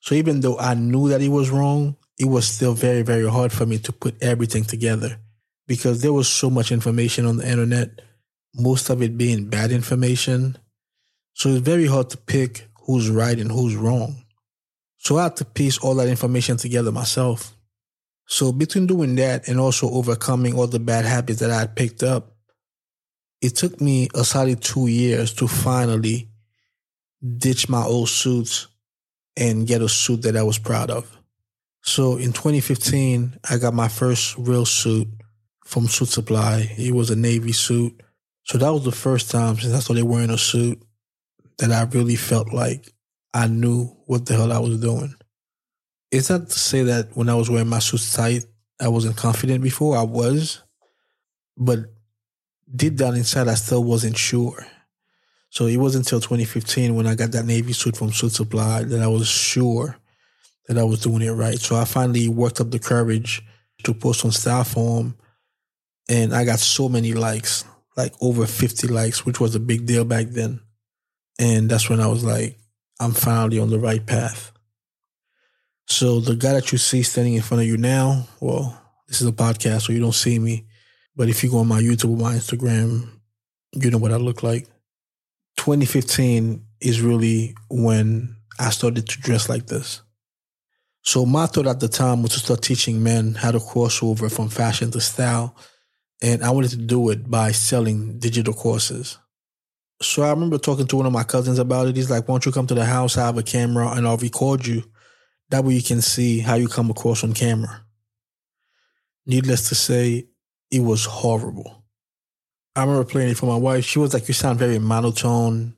So 0.00 0.14
even 0.14 0.40
though 0.40 0.58
I 0.58 0.74
knew 0.74 1.08
that 1.08 1.20
it 1.20 1.28
was 1.28 1.50
wrong, 1.50 1.96
it 2.18 2.26
was 2.26 2.46
still 2.46 2.74
very, 2.74 3.02
very 3.02 3.28
hard 3.28 3.52
for 3.52 3.66
me 3.66 3.78
to 3.78 3.92
put 3.92 4.22
everything 4.22 4.64
together 4.64 5.18
because 5.66 6.02
there 6.02 6.12
was 6.12 6.28
so 6.28 6.50
much 6.50 6.72
information 6.72 7.26
on 7.26 7.38
the 7.38 7.48
internet, 7.48 8.00
most 8.54 8.90
of 8.90 9.02
it 9.02 9.16
being 9.16 9.48
bad 9.48 9.72
information. 9.72 10.56
So 11.34 11.50
it's 11.50 11.58
very 11.58 11.86
hard 11.86 12.10
to 12.10 12.16
pick 12.16 12.68
who's 12.86 13.08
right 13.08 13.38
and 13.38 13.50
who's 13.50 13.74
wrong. 13.74 14.24
So 14.98 15.18
I 15.18 15.24
had 15.24 15.36
to 15.36 15.44
piece 15.44 15.78
all 15.78 15.94
that 15.96 16.08
information 16.08 16.56
together 16.56 16.92
myself. 16.92 17.54
So 18.26 18.52
between 18.52 18.86
doing 18.86 19.16
that 19.16 19.48
and 19.48 19.60
also 19.60 19.90
overcoming 19.90 20.54
all 20.54 20.66
the 20.66 20.80
bad 20.80 21.04
habits 21.04 21.40
that 21.40 21.50
I 21.50 21.60
had 21.60 21.76
picked 21.76 22.02
up, 22.02 22.32
it 23.40 23.56
took 23.56 23.80
me 23.80 24.08
a 24.14 24.24
solid 24.24 24.62
two 24.62 24.86
years 24.86 25.34
to 25.34 25.46
finally 25.48 26.30
ditch 27.36 27.68
my 27.68 27.82
old 27.82 28.08
suits 28.08 28.68
and 29.36 29.66
get 29.66 29.82
a 29.82 29.88
suit 29.88 30.22
that 30.22 30.36
I 30.36 30.42
was 30.42 30.58
proud 30.58 30.90
of. 30.90 31.18
So 31.82 32.16
in 32.16 32.32
2015, 32.32 33.40
I 33.50 33.58
got 33.58 33.74
my 33.74 33.88
first 33.88 34.36
real 34.38 34.64
suit 34.64 35.08
from 35.64 35.88
Suit 35.88 36.08
Supply. 36.08 36.74
It 36.78 36.94
was 36.94 37.10
a 37.10 37.16
navy 37.16 37.52
suit. 37.52 38.00
So 38.44 38.58
that 38.58 38.72
was 38.72 38.84
the 38.84 38.92
first 38.92 39.30
time 39.30 39.56
since 39.56 39.74
I 39.74 39.80
started 39.80 40.04
wearing 40.04 40.30
a 40.30 40.38
suit 40.38 40.82
that 41.58 41.72
I 41.72 41.82
really 41.84 42.16
felt 42.16 42.52
like 42.52 42.92
I 43.32 43.48
knew 43.48 43.86
what 44.06 44.26
the 44.26 44.34
hell 44.34 44.52
I 44.52 44.58
was 44.58 44.78
doing. 44.78 45.14
It's 46.10 46.30
not 46.30 46.48
to 46.48 46.58
say 46.58 46.84
that 46.84 47.08
when 47.14 47.28
I 47.28 47.34
was 47.34 47.50
wearing 47.50 47.68
my 47.68 47.78
suit 47.78 48.06
tight, 48.12 48.44
I 48.80 48.88
wasn't 48.88 49.16
confident 49.16 49.62
before. 49.62 49.96
I 49.96 50.02
was, 50.02 50.62
but 51.56 51.78
deep 52.74 52.96
down 52.96 53.16
inside, 53.16 53.48
I 53.48 53.54
still 53.54 53.82
wasn't 53.82 54.16
sure. 54.16 54.66
So 55.50 55.66
it 55.66 55.76
wasn't 55.76 56.06
until 56.06 56.20
2015 56.20 56.94
when 56.94 57.06
I 57.06 57.14
got 57.14 57.32
that 57.32 57.46
navy 57.46 57.72
suit 57.72 57.96
from 57.96 58.12
Suit 58.12 58.32
Supply 58.32 58.82
that 58.82 59.00
I 59.00 59.06
was 59.06 59.28
sure 59.28 59.96
that 60.66 60.78
I 60.78 60.82
was 60.82 61.00
doing 61.00 61.22
it 61.22 61.30
right. 61.30 61.58
So 61.58 61.76
I 61.76 61.84
finally 61.84 62.28
worked 62.28 62.60
up 62.60 62.70
the 62.70 62.78
courage 62.78 63.42
to 63.84 63.94
post 63.94 64.24
on 64.24 64.30
Styleforum 64.32 65.14
and 66.08 66.34
I 66.34 66.44
got 66.44 66.58
so 66.58 66.88
many 66.88 67.14
likes, 67.14 67.64
like 67.96 68.12
over 68.20 68.46
50 68.46 68.88
likes, 68.88 69.24
which 69.24 69.40
was 69.40 69.54
a 69.54 69.60
big 69.60 69.86
deal 69.86 70.04
back 70.04 70.26
then. 70.28 70.60
And 71.38 71.68
that's 71.68 71.88
when 71.88 72.00
I 72.00 72.06
was 72.06 72.24
like, 72.24 72.58
I'm 73.00 73.12
finally 73.12 73.58
on 73.58 73.70
the 73.70 73.78
right 73.78 74.04
path. 74.04 74.52
So 75.86 76.20
the 76.20 76.36
guy 76.36 76.52
that 76.52 76.72
you 76.72 76.78
see 76.78 77.02
standing 77.02 77.34
in 77.34 77.42
front 77.42 77.62
of 77.62 77.68
you 77.68 77.76
now, 77.76 78.26
well, 78.40 78.80
this 79.08 79.20
is 79.20 79.26
a 79.26 79.32
podcast, 79.32 79.82
so 79.82 79.92
you 79.92 80.00
don't 80.00 80.12
see 80.12 80.38
me. 80.38 80.66
But 81.16 81.28
if 81.28 81.44
you 81.44 81.50
go 81.50 81.58
on 81.58 81.68
my 81.68 81.80
YouTube 81.80 82.10
or 82.12 82.16
my 82.16 82.34
Instagram, 82.34 83.08
you 83.72 83.90
know 83.90 83.98
what 83.98 84.12
I 84.12 84.16
look 84.16 84.42
like. 84.42 84.66
2015 85.58 86.64
is 86.80 87.00
really 87.00 87.54
when 87.70 88.36
I 88.58 88.70
started 88.70 89.08
to 89.08 89.20
dress 89.20 89.48
like 89.48 89.66
this. 89.66 90.02
So 91.02 91.26
my 91.26 91.46
thought 91.46 91.66
at 91.66 91.80
the 91.80 91.88
time 91.88 92.22
was 92.22 92.32
to 92.32 92.38
start 92.40 92.62
teaching 92.62 93.02
men 93.02 93.34
how 93.34 93.50
to 93.50 93.60
cross 93.60 94.02
over 94.02 94.28
from 94.28 94.48
fashion 94.48 94.90
to 94.92 95.00
style 95.00 95.54
and 96.22 96.42
I 96.44 96.50
wanted 96.50 96.70
to 96.70 96.76
do 96.76 97.10
it 97.10 97.30
by 97.30 97.52
selling 97.52 98.18
digital 98.18 98.54
courses. 98.54 99.18
So 100.02 100.22
I 100.22 100.30
remember 100.30 100.58
talking 100.58 100.86
to 100.86 100.96
one 100.96 101.06
of 101.06 101.12
my 101.12 101.24
cousins 101.24 101.58
about 101.58 101.86
it. 101.88 101.96
He's 101.96 102.10
like, 102.10 102.28
"Why 102.28 102.34
don't 102.34 102.46
you 102.46 102.52
come 102.52 102.66
to 102.66 102.74
the 102.74 102.84
house? 102.84 103.16
I 103.16 103.26
have 103.26 103.38
a 103.38 103.42
camera 103.42 103.90
and 103.92 104.06
I'll 104.06 104.16
record 104.16 104.66
you. 104.66 104.84
That 105.50 105.64
way 105.64 105.74
you 105.74 105.82
can 105.82 106.02
see 106.02 106.40
how 106.40 106.54
you 106.54 106.68
come 106.68 106.90
across 106.90 107.24
on 107.24 107.32
camera." 107.32 107.84
Needless 109.26 109.68
to 109.68 109.74
say, 109.74 110.28
it 110.70 110.80
was 110.80 111.04
horrible. 111.04 111.84
I 112.76 112.82
remember 112.82 113.04
playing 113.04 113.30
it 113.30 113.38
for 113.38 113.46
my 113.46 113.56
wife. 113.56 113.84
She 113.84 113.98
was 113.98 114.12
like, 114.12 114.26
"You 114.28 114.34
sound 114.34 114.58
very 114.58 114.78
monotone, 114.78 115.76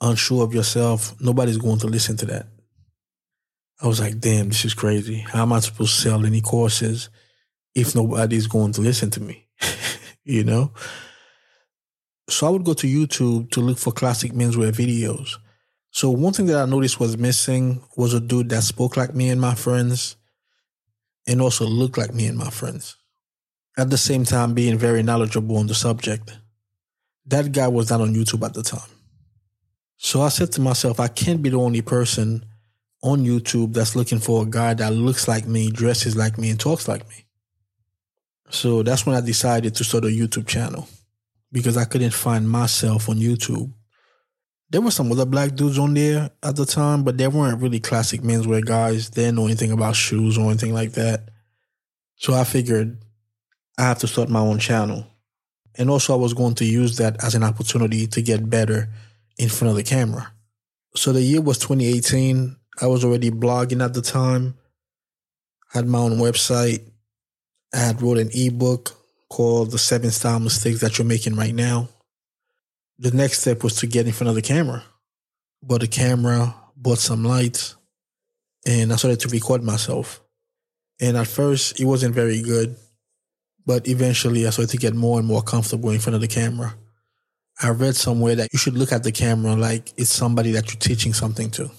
unsure 0.00 0.42
of 0.42 0.54
yourself. 0.54 1.14
Nobody's 1.20 1.58
going 1.58 1.78
to 1.80 1.86
listen 1.86 2.16
to 2.18 2.26
that." 2.26 2.46
I 3.80 3.86
was 3.86 4.00
like, 4.00 4.18
"Damn, 4.18 4.48
this 4.48 4.64
is 4.64 4.74
crazy. 4.74 5.18
How 5.18 5.42
am 5.42 5.52
I 5.52 5.60
supposed 5.60 5.94
to 5.94 6.00
sell 6.00 6.26
any 6.26 6.40
courses 6.40 7.10
if 7.80 7.94
nobody's 7.94 8.46
going 8.46 8.72
to 8.72 8.80
listen 8.80 9.10
to 9.10 9.20
me?" 9.20 9.46
you 10.24 10.44
know? 10.44 10.72
So 12.28 12.46
I 12.46 12.50
would 12.50 12.64
go 12.64 12.74
to 12.74 12.86
YouTube 12.86 13.50
to 13.52 13.60
look 13.60 13.78
for 13.78 13.92
classic 13.92 14.32
menswear 14.32 14.70
videos. 14.70 15.36
So 15.90 16.10
one 16.10 16.34
thing 16.34 16.46
that 16.46 16.62
I 16.62 16.66
noticed 16.66 17.00
was 17.00 17.16
missing 17.16 17.82
was 17.96 18.12
a 18.12 18.20
dude 18.20 18.50
that 18.50 18.62
spoke 18.62 18.96
like 18.96 19.14
me 19.14 19.30
and 19.30 19.40
my 19.40 19.54
friends 19.54 20.16
and 21.26 21.40
also 21.40 21.66
looked 21.66 21.96
like 21.96 22.14
me 22.14 22.26
and 22.26 22.36
my 22.36 22.50
friends. 22.50 22.96
At 23.76 23.90
the 23.90 23.98
same 23.98 24.24
time 24.24 24.54
being 24.54 24.76
very 24.76 25.02
knowledgeable 25.02 25.56
on 25.56 25.66
the 25.66 25.74
subject. 25.74 26.36
That 27.26 27.52
guy 27.52 27.68
was 27.68 27.90
not 27.90 28.00
on 28.00 28.14
YouTube 28.14 28.44
at 28.44 28.54
the 28.54 28.62
time. 28.62 28.90
So 29.96 30.22
I 30.22 30.28
said 30.28 30.52
to 30.52 30.60
myself, 30.60 31.00
I 31.00 31.08
can't 31.08 31.42
be 31.42 31.50
the 31.50 31.58
only 31.58 31.82
person 31.82 32.44
on 33.02 33.24
YouTube 33.24 33.72
that's 33.72 33.96
looking 33.96 34.18
for 34.18 34.42
a 34.42 34.46
guy 34.46 34.74
that 34.74 34.92
looks 34.92 35.28
like 35.28 35.46
me, 35.46 35.70
dresses 35.70 36.16
like 36.16 36.38
me, 36.38 36.50
and 36.50 36.60
talks 36.60 36.88
like 36.88 37.08
me. 37.08 37.24
So 38.50 38.82
that's 38.82 39.04
when 39.04 39.16
I 39.16 39.20
decided 39.20 39.74
to 39.76 39.84
start 39.84 40.04
a 40.04 40.08
YouTube 40.08 40.46
channel 40.46 40.88
because 41.52 41.76
I 41.76 41.84
couldn't 41.84 42.14
find 42.14 42.48
myself 42.48 43.08
on 43.08 43.16
YouTube. 43.16 43.72
There 44.70 44.80
were 44.80 44.90
some 44.90 45.10
other 45.10 45.24
black 45.24 45.54
dudes 45.54 45.78
on 45.78 45.94
there 45.94 46.30
at 46.42 46.56
the 46.56 46.66
time, 46.66 47.02
but 47.02 47.16
they 47.16 47.28
weren't 47.28 47.62
really 47.62 47.80
classic 47.80 48.20
menswear 48.20 48.64
guys. 48.64 49.10
They 49.10 49.22
didn't 49.22 49.36
know 49.36 49.46
anything 49.46 49.72
about 49.72 49.96
shoes 49.96 50.36
or 50.36 50.46
anything 50.50 50.74
like 50.74 50.92
that. 50.92 51.30
So 52.16 52.34
I 52.34 52.44
figured 52.44 52.98
I 53.78 53.82
have 53.82 53.98
to 54.00 54.06
start 54.06 54.28
my 54.28 54.40
own 54.40 54.58
channel. 54.58 55.06
And 55.76 55.88
also, 55.88 56.12
I 56.12 56.16
was 56.16 56.34
going 56.34 56.56
to 56.56 56.64
use 56.64 56.96
that 56.96 57.22
as 57.22 57.34
an 57.34 57.44
opportunity 57.44 58.06
to 58.08 58.20
get 58.20 58.50
better 58.50 58.88
in 59.38 59.48
front 59.48 59.70
of 59.70 59.76
the 59.76 59.84
camera. 59.84 60.32
So 60.96 61.12
the 61.12 61.22
year 61.22 61.40
was 61.40 61.58
2018. 61.58 62.56
I 62.80 62.86
was 62.86 63.04
already 63.04 63.30
blogging 63.30 63.84
at 63.84 63.94
the 63.94 64.02
time, 64.02 64.58
had 65.70 65.86
my 65.86 65.98
own 65.98 66.18
website. 66.18 66.82
I 67.74 67.78
had 67.78 68.00
wrote 68.02 68.18
an 68.18 68.30
ebook 68.32 68.92
called 69.28 69.70
The 69.70 69.78
Seven 69.78 70.10
Style 70.10 70.40
Mistakes 70.40 70.80
That 70.80 70.96
You're 70.96 71.06
Making 71.06 71.36
Right 71.36 71.54
Now. 71.54 71.88
The 72.98 73.10
next 73.10 73.40
step 73.40 73.62
was 73.62 73.76
to 73.76 73.86
get 73.86 74.06
in 74.06 74.12
front 74.12 74.30
of 74.30 74.34
the 74.34 74.42
camera. 74.42 74.84
Bought 75.62 75.82
a 75.82 75.86
camera, 75.86 76.54
bought 76.76 76.98
some 76.98 77.24
lights, 77.24 77.76
and 78.66 78.92
I 78.92 78.96
started 78.96 79.20
to 79.20 79.28
record 79.28 79.62
myself. 79.62 80.20
And 81.00 81.16
at 81.16 81.26
first, 81.26 81.78
it 81.78 81.84
wasn't 81.84 82.14
very 82.14 82.42
good, 82.42 82.76
but 83.64 83.86
eventually 83.86 84.46
I 84.46 84.50
started 84.50 84.70
to 84.72 84.78
get 84.78 84.94
more 84.94 85.18
and 85.18 85.28
more 85.28 85.42
comfortable 85.42 85.90
in 85.90 86.00
front 86.00 86.14
of 86.14 86.20
the 86.20 86.28
camera. 86.28 86.74
I 87.60 87.70
read 87.70 87.96
somewhere 87.96 88.36
that 88.36 88.52
you 88.52 88.58
should 88.58 88.74
look 88.74 88.92
at 88.92 89.02
the 89.02 89.12
camera 89.12 89.54
like 89.54 89.92
it's 89.96 90.10
somebody 90.10 90.52
that 90.52 90.68
you're 90.68 90.80
teaching 90.80 91.12
something 91.12 91.50
to. 91.52 91.70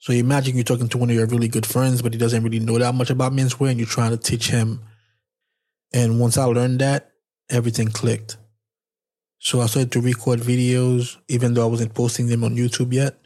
So 0.00 0.12
imagine 0.12 0.54
you're 0.54 0.64
talking 0.64 0.88
to 0.88 0.98
one 0.98 1.10
of 1.10 1.16
your 1.16 1.26
really 1.26 1.48
good 1.48 1.66
friends, 1.66 2.02
but 2.02 2.12
he 2.12 2.18
doesn't 2.18 2.42
really 2.42 2.60
know 2.60 2.78
that 2.78 2.94
much 2.94 3.10
about 3.10 3.32
menswear, 3.32 3.70
and 3.70 3.78
you're 3.78 3.88
trying 3.88 4.10
to 4.10 4.16
teach 4.16 4.48
him. 4.48 4.80
And 5.92 6.20
once 6.20 6.38
I 6.38 6.44
learned 6.44 6.80
that, 6.80 7.12
everything 7.50 7.88
clicked. 7.88 8.36
So 9.40 9.60
I 9.60 9.66
started 9.66 9.92
to 9.92 10.00
record 10.00 10.40
videos, 10.40 11.16
even 11.28 11.54
though 11.54 11.62
I 11.62 11.70
wasn't 11.70 11.94
posting 11.94 12.26
them 12.26 12.44
on 12.44 12.56
YouTube 12.56 12.92
yet. 12.92 13.16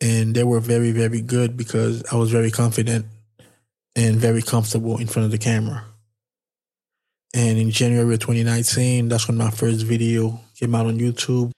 And 0.00 0.34
they 0.34 0.44
were 0.44 0.60
very, 0.60 0.92
very 0.92 1.20
good 1.20 1.56
because 1.56 2.04
I 2.12 2.16
was 2.16 2.30
very 2.30 2.50
confident 2.50 3.06
and 3.96 4.16
very 4.16 4.42
comfortable 4.42 4.98
in 4.98 5.08
front 5.08 5.26
of 5.26 5.32
the 5.32 5.38
camera. 5.38 5.84
And 7.34 7.58
in 7.58 7.70
January 7.70 8.14
of 8.14 8.20
2019, 8.20 9.08
that's 9.08 9.28
when 9.28 9.36
my 9.36 9.50
first 9.50 9.84
video 9.84 10.40
came 10.58 10.74
out 10.74 10.86
on 10.86 10.98
YouTube. 10.98 11.50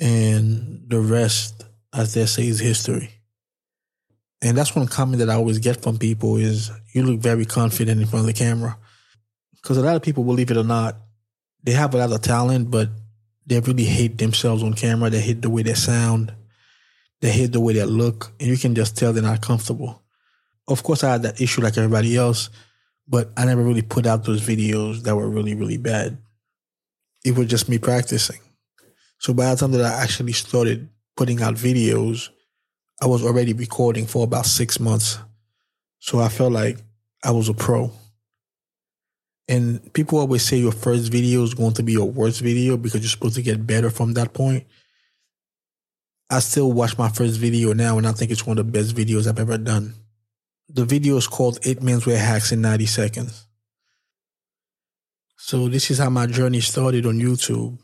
And 0.00 0.84
the 0.86 1.00
rest, 1.00 1.64
as 1.94 2.14
they 2.14 2.26
say, 2.26 2.46
is 2.46 2.60
history. 2.60 3.10
And 4.42 4.58
that's 4.58 4.74
one 4.74 4.88
comment 4.88 5.20
that 5.20 5.30
I 5.30 5.34
always 5.34 5.60
get 5.60 5.80
from 5.80 5.98
people 5.98 6.36
is 6.36 6.70
you 6.92 7.04
look 7.04 7.20
very 7.20 7.44
confident 7.44 8.00
in 8.00 8.08
front 8.08 8.22
of 8.22 8.26
the 8.26 8.32
camera. 8.32 8.76
Because 9.54 9.78
a 9.78 9.82
lot 9.82 9.94
of 9.94 10.02
people, 10.02 10.24
believe 10.24 10.50
it 10.50 10.56
or 10.56 10.64
not, 10.64 10.96
they 11.62 11.72
have 11.72 11.94
a 11.94 11.98
lot 11.98 12.12
of 12.12 12.20
talent, 12.22 12.68
but 12.68 12.88
they 13.46 13.60
really 13.60 13.84
hate 13.84 14.18
themselves 14.18 14.64
on 14.64 14.74
camera. 14.74 15.10
They 15.10 15.20
hate 15.20 15.42
the 15.42 15.50
way 15.50 15.62
they 15.62 15.74
sound. 15.74 16.34
They 17.20 17.30
hate 17.30 17.52
the 17.52 17.60
way 17.60 17.74
they 17.74 17.84
look. 17.84 18.32
And 18.40 18.48
you 18.48 18.58
can 18.58 18.74
just 18.74 18.96
tell 18.96 19.12
they're 19.12 19.22
not 19.22 19.42
comfortable. 19.42 20.02
Of 20.66 20.82
course, 20.82 21.04
I 21.04 21.12
had 21.12 21.22
that 21.22 21.40
issue 21.40 21.60
like 21.60 21.78
everybody 21.78 22.16
else, 22.16 22.50
but 23.06 23.30
I 23.36 23.44
never 23.44 23.62
really 23.62 23.82
put 23.82 24.06
out 24.06 24.24
those 24.24 24.40
videos 24.40 25.02
that 25.02 25.14
were 25.14 25.30
really, 25.30 25.54
really 25.54 25.76
bad. 25.76 26.18
It 27.24 27.36
was 27.36 27.46
just 27.46 27.68
me 27.68 27.78
practicing. 27.78 28.40
So 29.18 29.32
by 29.32 29.50
the 29.50 29.56
time 29.56 29.70
that 29.72 29.84
I 29.84 30.02
actually 30.02 30.32
started 30.32 30.88
putting 31.16 31.40
out 31.40 31.54
videos, 31.54 32.30
I 33.02 33.06
was 33.06 33.24
already 33.24 33.52
recording 33.52 34.06
for 34.06 34.22
about 34.22 34.46
six 34.46 34.78
months. 34.78 35.18
So 35.98 36.20
I 36.20 36.28
felt 36.28 36.52
like 36.52 36.78
I 37.24 37.32
was 37.32 37.48
a 37.48 37.52
pro. 37.52 37.90
And 39.48 39.92
people 39.92 40.18
always 40.18 40.44
say 40.44 40.58
your 40.58 40.70
first 40.70 41.10
video 41.10 41.42
is 41.42 41.52
going 41.52 41.72
to 41.74 41.82
be 41.82 41.94
your 41.94 42.08
worst 42.08 42.40
video 42.40 42.76
because 42.76 43.00
you're 43.00 43.10
supposed 43.10 43.34
to 43.34 43.42
get 43.42 43.66
better 43.66 43.90
from 43.90 44.12
that 44.12 44.32
point. 44.32 44.66
I 46.30 46.38
still 46.38 46.70
watch 46.72 46.96
my 46.96 47.08
first 47.08 47.40
video 47.40 47.72
now 47.72 47.98
and 47.98 48.06
I 48.06 48.12
think 48.12 48.30
it's 48.30 48.46
one 48.46 48.56
of 48.58 48.66
the 48.66 48.72
best 48.72 48.94
videos 48.94 49.26
I've 49.26 49.40
ever 49.40 49.58
done. 49.58 49.94
The 50.68 50.84
video 50.84 51.16
is 51.16 51.26
called 51.26 51.58
Eight 51.64 51.80
Menswear 51.80 52.18
Hacks 52.18 52.52
in 52.52 52.60
90 52.60 52.86
Seconds. 52.86 53.48
So 55.38 55.66
this 55.66 55.90
is 55.90 55.98
how 55.98 56.08
my 56.08 56.26
journey 56.26 56.60
started 56.60 57.04
on 57.04 57.18
YouTube. 57.18 57.78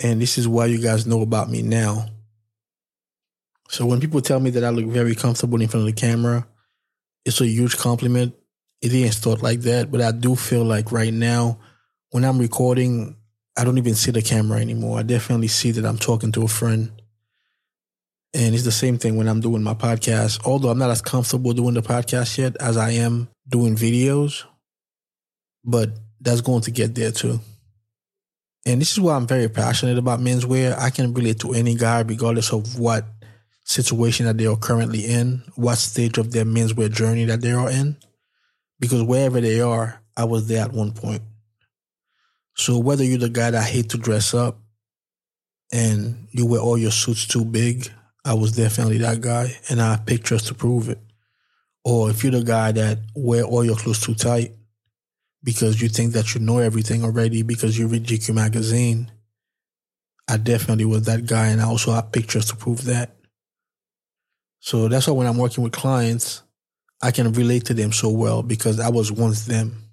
And 0.00 0.20
this 0.20 0.38
is 0.38 0.48
why 0.48 0.66
you 0.66 0.82
guys 0.82 1.06
know 1.06 1.22
about 1.22 1.48
me 1.48 1.62
now. 1.62 2.08
So 3.68 3.86
when 3.86 4.00
people 4.00 4.20
tell 4.20 4.40
me 4.40 4.50
that 4.50 4.64
I 4.64 4.70
look 4.70 4.86
very 4.86 5.14
comfortable 5.14 5.60
in 5.60 5.68
front 5.68 5.88
of 5.88 5.94
the 5.94 6.00
camera, 6.00 6.46
it's 7.24 7.40
a 7.40 7.46
huge 7.46 7.76
compliment. 7.76 8.34
It 8.82 8.90
didn't 8.90 9.12
start 9.12 9.42
like 9.42 9.60
that, 9.60 9.90
but 9.90 10.00
I 10.00 10.12
do 10.12 10.36
feel 10.36 10.64
like 10.64 10.92
right 10.92 11.12
now, 11.12 11.58
when 12.10 12.24
I'm 12.24 12.38
recording, 12.38 13.16
I 13.56 13.64
don't 13.64 13.78
even 13.78 13.94
see 13.94 14.10
the 14.10 14.22
camera 14.22 14.60
anymore. 14.60 14.98
I 14.98 15.02
definitely 15.02 15.48
see 15.48 15.70
that 15.72 15.86
I'm 15.86 15.98
talking 15.98 16.32
to 16.32 16.44
a 16.44 16.48
friend. 16.48 16.92
And 18.34 18.54
it's 18.54 18.64
the 18.64 18.72
same 18.72 18.98
thing 18.98 19.16
when 19.16 19.28
I'm 19.28 19.40
doing 19.40 19.62
my 19.62 19.74
podcast. 19.74 20.44
Although 20.44 20.68
I'm 20.68 20.78
not 20.78 20.90
as 20.90 21.00
comfortable 21.00 21.52
doing 21.52 21.74
the 21.74 21.82
podcast 21.82 22.36
yet 22.36 22.56
as 22.60 22.76
I 22.76 22.90
am 22.90 23.28
doing 23.48 23.76
videos, 23.76 24.44
but 25.64 25.90
that's 26.20 26.40
going 26.40 26.62
to 26.62 26.70
get 26.70 26.94
there 26.94 27.12
too. 27.12 27.40
And 28.66 28.80
this 28.80 28.92
is 28.92 29.00
why 29.00 29.14
I'm 29.14 29.26
very 29.26 29.48
passionate 29.48 29.98
about 29.98 30.20
menswear. 30.20 30.76
I 30.78 30.90
can 30.90 31.12
relate 31.14 31.40
to 31.40 31.52
any 31.52 31.74
guy, 31.74 32.00
regardless 32.00 32.52
of 32.52 32.78
what 32.78 33.04
situation 33.64 34.26
that 34.26 34.38
they 34.38 34.46
are 34.46 34.56
currently 34.56 35.06
in, 35.06 35.42
what 35.56 35.78
stage 35.78 36.18
of 36.18 36.32
their 36.32 36.44
menswear 36.44 36.90
journey 36.90 37.24
that 37.24 37.40
they 37.40 37.52
are 37.52 37.70
in. 37.70 37.96
Because 38.78 39.02
wherever 39.02 39.40
they 39.40 39.60
are, 39.60 40.00
I 40.16 40.24
was 40.24 40.46
there 40.46 40.64
at 40.64 40.72
one 40.72 40.92
point. 40.92 41.22
So 42.56 42.78
whether 42.78 43.02
you're 43.02 43.18
the 43.18 43.28
guy 43.28 43.50
that 43.50 43.64
hate 43.64 43.90
to 43.90 43.98
dress 43.98 44.32
up 44.32 44.58
and 45.72 46.28
you 46.30 46.46
wear 46.46 46.60
all 46.60 46.78
your 46.78 46.90
suits 46.90 47.26
too 47.26 47.44
big, 47.44 47.90
I 48.24 48.34
was 48.34 48.52
definitely 48.52 48.98
that 48.98 49.20
guy, 49.20 49.54
and 49.68 49.82
I 49.82 49.92
have 49.92 50.06
pictures 50.06 50.42
to 50.44 50.54
prove 50.54 50.88
it. 50.88 50.98
Or 51.84 52.08
if 52.10 52.22
you're 52.22 52.32
the 52.32 52.42
guy 52.42 52.72
that 52.72 52.98
wear 53.14 53.42
all 53.42 53.64
your 53.64 53.76
clothes 53.76 54.00
too 54.00 54.14
tight 54.14 54.52
because 55.42 55.82
you 55.82 55.88
think 55.88 56.14
that 56.14 56.34
you 56.34 56.40
know 56.40 56.58
everything 56.58 57.04
already 57.04 57.42
because 57.42 57.78
you 57.78 57.86
read 57.86 58.04
GQ 58.04 58.34
magazine, 58.34 59.10
I 60.26 60.38
definitely 60.38 60.86
was 60.86 61.04
that 61.04 61.26
guy, 61.26 61.48
and 61.48 61.60
I 61.60 61.64
also 61.64 61.92
have 61.92 62.12
pictures 62.12 62.46
to 62.46 62.56
prove 62.56 62.84
that. 62.84 63.14
So 64.64 64.88
that's 64.88 65.06
why 65.06 65.12
when 65.12 65.26
I'm 65.26 65.36
working 65.36 65.62
with 65.62 65.74
clients, 65.74 66.40
I 67.02 67.10
can 67.10 67.30
relate 67.34 67.66
to 67.66 67.74
them 67.74 67.92
so 67.92 68.08
well 68.08 68.42
because 68.42 68.80
I 68.80 68.88
was 68.88 69.12
once 69.12 69.44
them. 69.44 69.90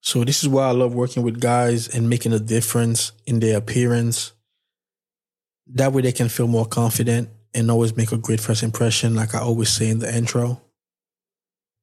So 0.00 0.24
this 0.24 0.42
is 0.42 0.48
why 0.48 0.64
I 0.66 0.72
love 0.72 0.94
working 0.94 1.22
with 1.22 1.40
guys 1.40 1.86
and 1.86 2.10
making 2.10 2.32
a 2.32 2.40
difference 2.40 3.12
in 3.24 3.38
their 3.38 3.56
appearance. 3.56 4.32
That 5.68 5.92
way 5.92 6.02
they 6.02 6.10
can 6.10 6.28
feel 6.28 6.48
more 6.48 6.66
confident 6.66 7.28
and 7.54 7.70
always 7.70 7.96
make 7.96 8.10
a 8.10 8.18
great 8.18 8.40
first 8.40 8.64
impression, 8.64 9.14
like 9.14 9.32
I 9.32 9.38
always 9.38 9.68
say 9.68 9.90
in 9.90 10.00
the 10.00 10.12
intro. 10.12 10.60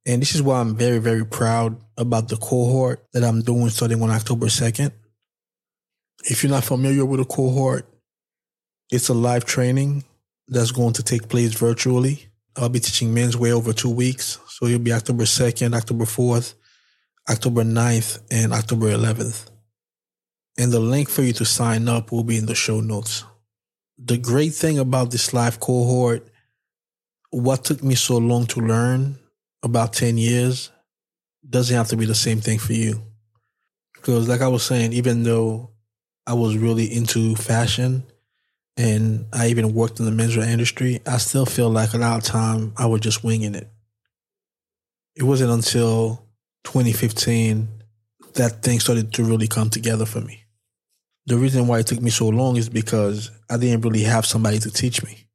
And 0.05 0.21
this 0.21 0.35
is 0.35 0.41
why 0.41 0.59
I'm 0.59 0.75
very, 0.75 0.97
very 0.97 1.25
proud 1.25 1.77
about 1.97 2.27
the 2.27 2.35
cohort 2.35 3.05
that 3.13 3.23
I'm 3.23 3.41
doing 3.41 3.69
starting 3.69 4.03
on 4.03 4.11
October 4.11 4.47
2nd. 4.47 4.91
If 6.25 6.43
you're 6.43 6.51
not 6.51 6.65
familiar 6.65 7.05
with 7.05 7.21
a 7.21 7.25
cohort, 7.25 7.87
it's 8.91 9.07
a 9.07 9.13
live 9.13 9.45
training 9.45 10.03
that's 10.51 10.71
going 10.71 10.93
to 10.93 11.01
take 11.01 11.29
place 11.29 11.53
virtually. 11.53 12.27
I'll 12.57 12.69
be 12.69 12.81
teaching 12.81 13.15
menswear 13.15 13.53
over 13.53 13.71
two 13.71 13.89
weeks. 13.89 14.37
So 14.49 14.65
it'll 14.65 14.79
be 14.79 14.91
October 14.91 15.23
2nd, 15.23 15.73
October 15.73 16.03
4th, 16.03 16.55
October 17.29 17.63
9th, 17.63 18.19
and 18.29 18.51
October 18.51 18.87
11th. 18.87 19.49
And 20.59 20.71
the 20.71 20.81
link 20.81 21.09
for 21.09 21.21
you 21.21 21.31
to 21.33 21.45
sign 21.45 21.87
up 21.87 22.11
will 22.11 22.25
be 22.25 22.37
in 22.37 22.45
the 22.45 22.53
show 22.53 22.81
notes. 22.81 23.23
The 23.97 24.17
great 24.17 24.53
thing 24.53 24.77
about 24.77 25.09
this 25.09 25.33
live 25.33 25.61
cohort, 25.61 26.27
what 27.29 27.63
took 27.63 27.81
me 27.81 27.95
so 27.95 28.17
long 28.17 28.45
to 28.47 28.59
learn, 28.59 29.17
about 29.63 29.93
10 29.93 30.17
years, 30.17 30.69
doesn't 31.49 31.75
have 31.75 31.87
to 31.89 31.97
be 31.97 32.05
the 32.05 32.15
same 32.15 32.41
thing 32.41 32.59
for 32.59 32.73
you. 32.73 33.01
Because, 33.93 34.27
like 34.27 34.41
I 34.41 34.49
was 34.49 34.63
saying, 34.63 34.91
even 34.91 35.23
though 35.23 35.71
I 36.27 36.33
was 36.33 36.57
really 36.57 36.93
into 36.93 37.35
fashion, 37.35 38.03
and 38.77 39.25
I 39.33 39.47
even 39.47 39.73
worked 39.73 39.99
in 39.99 40.05
the 40.05 40.11
menswear 40.23 40.47
industry, 40.47 41.01
I 41.05 41.17
still 41.17 41.45
feel 41.45 41.69
like 41.69 41.93
a 41.93 41.97
lot 41.97 42.17
of 42.17 42.23
time 42.23 42.73
I 42.77 42.85
was 42.85 43.01
just 43.01 43.23
winging 43.23 43.55
it. 43.55 43.69
It 45.15 45.23
wasn't 45.23 45.51
until 45.51 46.25
2015 46.63 47.67
that 48.35 48.63
things 48.63 48.83
started 48.83 49.13
to 49.13 49.23
really 49.23 49.47
come 49.47 49.69
together 49.69 50.05
for 50.05 50.21
me. 50.21 50.37
the 51.27 51.37
reason 51.37 51.67
why 51.67 51.79
it 51.79 51.87
took 51.87 52.01
me 52.01 52.09
so 52.09 52.27
long 52.27 52.57
is 52.57 52.67
because 52.67 53.29
I 53.49 53.57
didn't 53.57 53.81
really 53.81 54.03
have 54.03 54.25
somebody 54.25 54.57
to 54.59 54.71
teach 54.71 55.03
me. 55.03 55.27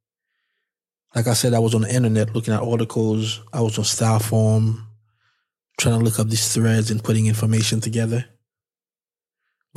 Like 1.14 1.29
I 1.29 1.33
said, 1.35 1.55
I 1.55 1.61
was 1.61 1.75
on 1.75 1.83
the 1.83 1.94
internet 1.94 2.35
looking 2.35 2.53
at 2.53 2.62
articles. 2.62 3.40
I 3.53 3.61
was 3.61 3.79
on 3.79 3.85
Styleforum, 3.85 4.85
trying 5.79 5.99
to 5.99 6.05
look 6.05 6.18
up 6.18 6.29
these 6.29 6.53
threads 6.53 6.90
and 6.90 7.03
putting 7.03 7.27
information 7.27 7.81
together. 7.81 8.27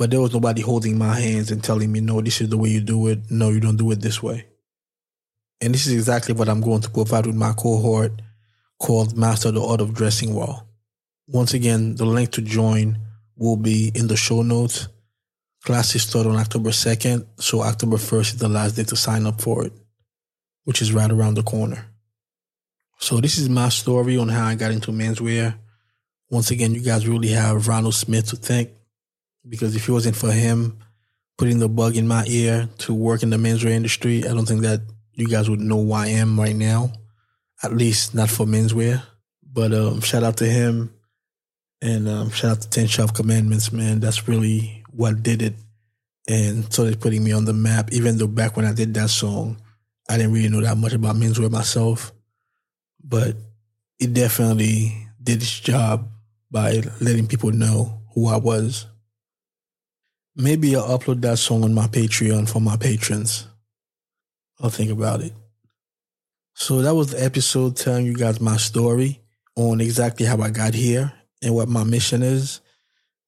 But 0.00 0.10
there 0.10 0.20
was 0.22 0.32
nobody 0.32 0.62
holding 0.62 0.96
my 0.96 1.14
hands 1.14 1.50
and 1.50 1.62
telling 1.62 1.92
me, 1.92 2.00
no, 2.00 2.22
this 2.22 2.40
is 2.40 2.48
the 2.48 2.56
way 2.56 2.70
you 2.70 2.80
do 2.80 3.08
it. 3.08 3.30
No, 3.30 3.50
you 3.50 3.60
don't 3.60 3.76
do 3.76 3.90
it 3.90 4.00
this 4.00 4.22
way. 4.22 4.46
And 5.60 5.74
this 5.74 5.86
is 5.86 5.92
exactly 5.92 6.32
what 6.32 6.48
I'm 6.48 6.62
going 6.62 6.80
to 6.80 6.90
provide 6.90 7.26
with 7.26 7.36
my 7.36 7.52
cohort 7.52 8.22
called 8.78 9.14
Master 9.14 9.50
the 9.50 9.62
Art 9.62 9.82
of 9.82 9.92
Dressing 9.92 10.34
Well. 10.34 10.66
Once 11.26 11.52
again, 11.52 11.96
the 11.96 12.06
link 12.06 12.30
to 12.30 12.40
join 12.40 12.98
will 13.36 13.58
be 13.58 13.92
in 13.94 14.06
the 14.06 14.16
show 14.16 14.40
notes. 14.40 14.88
Classes 15.64 16.04
start 16.04 16.26
on 16.26 16.36
October 16.36 16.70
2nd, 16.70 17.26
so 17.36 17.60
October 17.60 17.98
1st 17.98 18.20
is 18.32 18.38
the 18.38 18.48
last 18.48 18.76
day 18.76 18.84
to 18.84 18.96
sign 18.96 19.26
up 19.26 19.42
for 19.42 19.66
it, 19.66 19.74
which 20.64 20.80
is 20.80 20.94
right 20.94 21.10
around 21.10 21.34
the 21.34 21.42
corner. 21.42 21.84
So 23.00 23.20
this 23.20 23.36
is 23.36 23.50
my 23.50 23.68
story 23.68 24.16
on 24.16 24.30
how 24.30 24.46
I 24.46 24.54
got 24.54 24.72
into 24.72 24.92
menswear. 24.92 25.58
Once 26.30 26.50
again, 26.50 26.74
you 26.74 26.80
guys 26.80 27.06
really 27.06 27.32
have 27.32 27.68
Ronald 27.68 27.94
Smith 27.94 28.30
to 28.30 28.36
thank 28.36 28.70
because 29.48 29.74
if 29.76 29.88
it 29.88 29.92
wasn't 29.92 30.16
for 30.16 30.32
him 30.32 30.78
putting 31.38 31.58
the 31.58 31.68
bug 31.68 31.96
in 31.96 32.06
my 32.06 32.24
ear 32.26 32.68
to 32.78 32.94
work 32.94 33.22
in 33.22 33.30
the 33.30 33.36
menswear 33.36 33.70
industry, 33.70 34.24
I 34.24 34.34
don't 34.34 34.46
think 34.46 34.62
that 34.62 34.80
you 35.14 35.28
guys 35.28 35.48
would 35.48 35.60
know 35.60 35.82
who 35.82 35.92
I 35.92 36.08
am 36.08 36.38
right 36.38 36.56
now. 36.56 36.92
At 37.62 37.74
least 37.74 38.14
not 38.14 38.30
for 38.30 38.46
menswear. 38.46 39.02
But 39.52 39.72
um, 39.72 40.00
shout 40.00 40.22
out 40.22 40.36
to 40.38 40.46
him 40.46 40.94
and 41.82 42.08
um, 42.08 42.30
shout 42.30 42.52
out 42.52 42.60
to 42.62 42.70
Ten 42.70 42.86
Sharp 42.86 43.14
Commandments, 43.14 43.72
man. 43.72 44.00
That's 44.00 44.28
really 44.28 44.84
what 44.90 45.22
did 45.22 45.42
it 45.42 45.54
and 46.28 46.70
started 46.72 47.00
putting 47.00 47.24
me 47.24 47.32
on 47.32 47.44
the 47.44 47.52
map. 47.52 47.92
Even 47.92 48.18
though 48.18 48.26
back 48.26 48.56
when 48.56 48.66
I 48.66 48.72
did 48.72 48.94
that 48.94 49.10
song, 49.10 49.60
I 50.08 50.16
didn't 50.16 50.32
really 50.32 50.48
know 50.48 50.60
that 50.60 50.76
much 50.76 50.92
about 50.92 51.16
menswear 51.16 51.50
myself. 51.50 52.12
But 53.02 53.36
it 53.98 54.14
definitely 54.14 55.08
did 55.22 55.42
its 55.42 55.58
job 55.58 56.08
by 56.50 56.82
letting 57.00 57.26
people 57.26 57.50
know 57.50 58.02
who 58.14 58.28
I 58.28 58.36
was. 58.36 58.86
Maybe 60.40 60.74
I'll 60.74 60.98
upload 60.98 61.20
that 61.20 61.38
song 61.38 61.64
on 61.64 61.74
my 61.74 61.86
Patreon 61.86 62.48
for 62.48 62.60
my 62.60 62.76
patrons. 62.76 63.46
I'll 64.58 64.70
think 64.70 64.90
about 64.90 65.20
it. 65.20 65.34
So 66.54 66.80
that 66.80 66.94
was 66.94 67.10
the 67.10 67.22
episode 67.22 67.76
telling 67.76 68.06
you 68.06 68.14
guys 68.14 68.40
my 68.40 68.56
story 68.56 69.20
on 69.54 69.82
exactly 69.82 70.24
how 70.24 70.40
I 70.40 70.48
got 70.48 70.72
here 70.72 71.12
and 71.42 71.54
what 71.54 71.68
my 71.68 71.84
mission 71.84 72.22
is, 72.22 72.62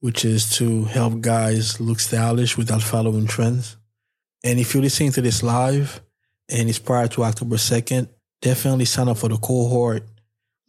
which 0.00 0.24
is 0.24 0.56
to 0.56 0.84
help 0.84 1.20
guys 1.20 1.80
look 1.80 2.00
stylish 2.00 2.56
without 2.56 2.82
following 2.82 3.26
trends. 3.26 3.76
And 4.42 4.58
if 4.58 4.72
you're 4.72 4.82
listening 4.82 5.12
to 5.12 5.20
this 5.20 5.42
live 5.42 6.00
and 6.48 6.70
it's 6.70 6.78
prior 6.78 7.08
to 7.08 7.24
October 7.24 7.56
2nd, 7.56 8.08
definitely 8.40 8.86
sign 8.86 9.08
up 9.08 9.18
for 9.18 9.28
the 9.28 9.36
cohort 9.36 10.04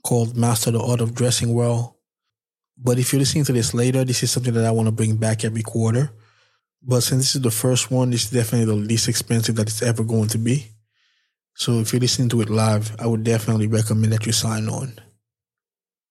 called 0.03 0.35
Master 0.35 0.71
the 0.71 0.81
Art 0.81 0.99
of 0.99 1.15
Dressing 1.15 1.53
Well. 1.53 1.97
But 2.77 2.99
if 2.99 3.13
you're 3.13 3.19
listening 3.21 3.45
to 3.45 3.53
this 3.53 3.73
later, 3.73 4.03
this 4.03 4.23
is 4.23 4.31
something 4.31 4.53
that 4.55 4.65
I 4.65 4.71
want 4.71 4.87
to 4.87 4.91
bring 4.91 5.15
back 5.15 5.45
every 5.45 5.63
quarter. 5.63 6.11
But 6.85 7.01
since 7.01 7.21
this 7.21 7.35
is 7.35 7.41
the 7.41 7.51
first 7.51 7.91
one, 7.91 8.11
it's 8.11 8.29
definitely 8.29 8.65
the 8.65 8.75
least 8.75 9.07
expensive 9.07 9.55
that 9.55 9.67
it's 9.67 9.81
ever 9.81 10.03
going 10.03 10.27
to 10.29 10.37
be. 10.37 10.67
So 11.55 11.79
if 11.79 11.93
you're 11.93 12.01
listening 12.01 12.29
to 12.29 12.41
it 12.41 12.49
live, 12.49 12.95
I 12.99 13.07
would 13.07 13.23
definitely 13.23 13.67
recommend 13.67 14.11
that 14.11 14.25
you 14.25 14.33
sign 14.33 14.67
on. 14.67 14.99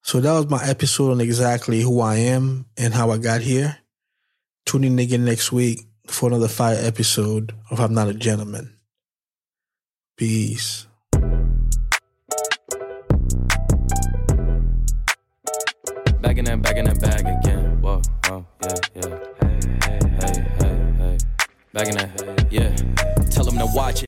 So 0.02 0.20
that 0.20 0.32
was 0.32 0.48
my 0.48 0.64
episode 0.64 1.12
on 1.12 1.20
exactly 1.20 1.82
who 1.82 2.00
I 2.00 2.16
am 2.16 2.66
and 2.76 2.94
how 2.94 3.10
I 3.10 3.18
got 3.18 3.42
here. 3.42 3.78
Tune 4.64 4.84
in 4.84 4.98
again 4.98 5.24
next 5.24 5.52
week 5.52 5.80
for 6.06 6.28
another 6.28 6.48
fire 6.48 6.78
episode 6.80 7.54
of 7.70 7.78
I'm 7.80 7.92
Not 7.92 8.08
a 8.08 8.14
Gentleman. 8.14 8.76
Peace. 10.16 10.86
Back 16.20 16.38
in 16.38 16.44
that, 16.46 16.62
back 16.62 16.76
in 16.76 16.84
that 16.86 17.00
bag 17.00 17.20
again. 17.20 17.80
Whoa, 17.82 18.00
whoa, 18.26 18.46
yeah, 18.62 18.74
yeah. 18.94 19.18
Hey, 19.42 20.00
hey, 20.22 20.42
hey. 20.42 20.51
Back 21.72 21.88
in 21.88 21.96
that, 21.96 22.46
yeah. 22.50 22.76
Tell 23.30 23.44
them 23.44 23.56
to 23.56 23.64
watch 23.74 23.94
it. 23.94 24.00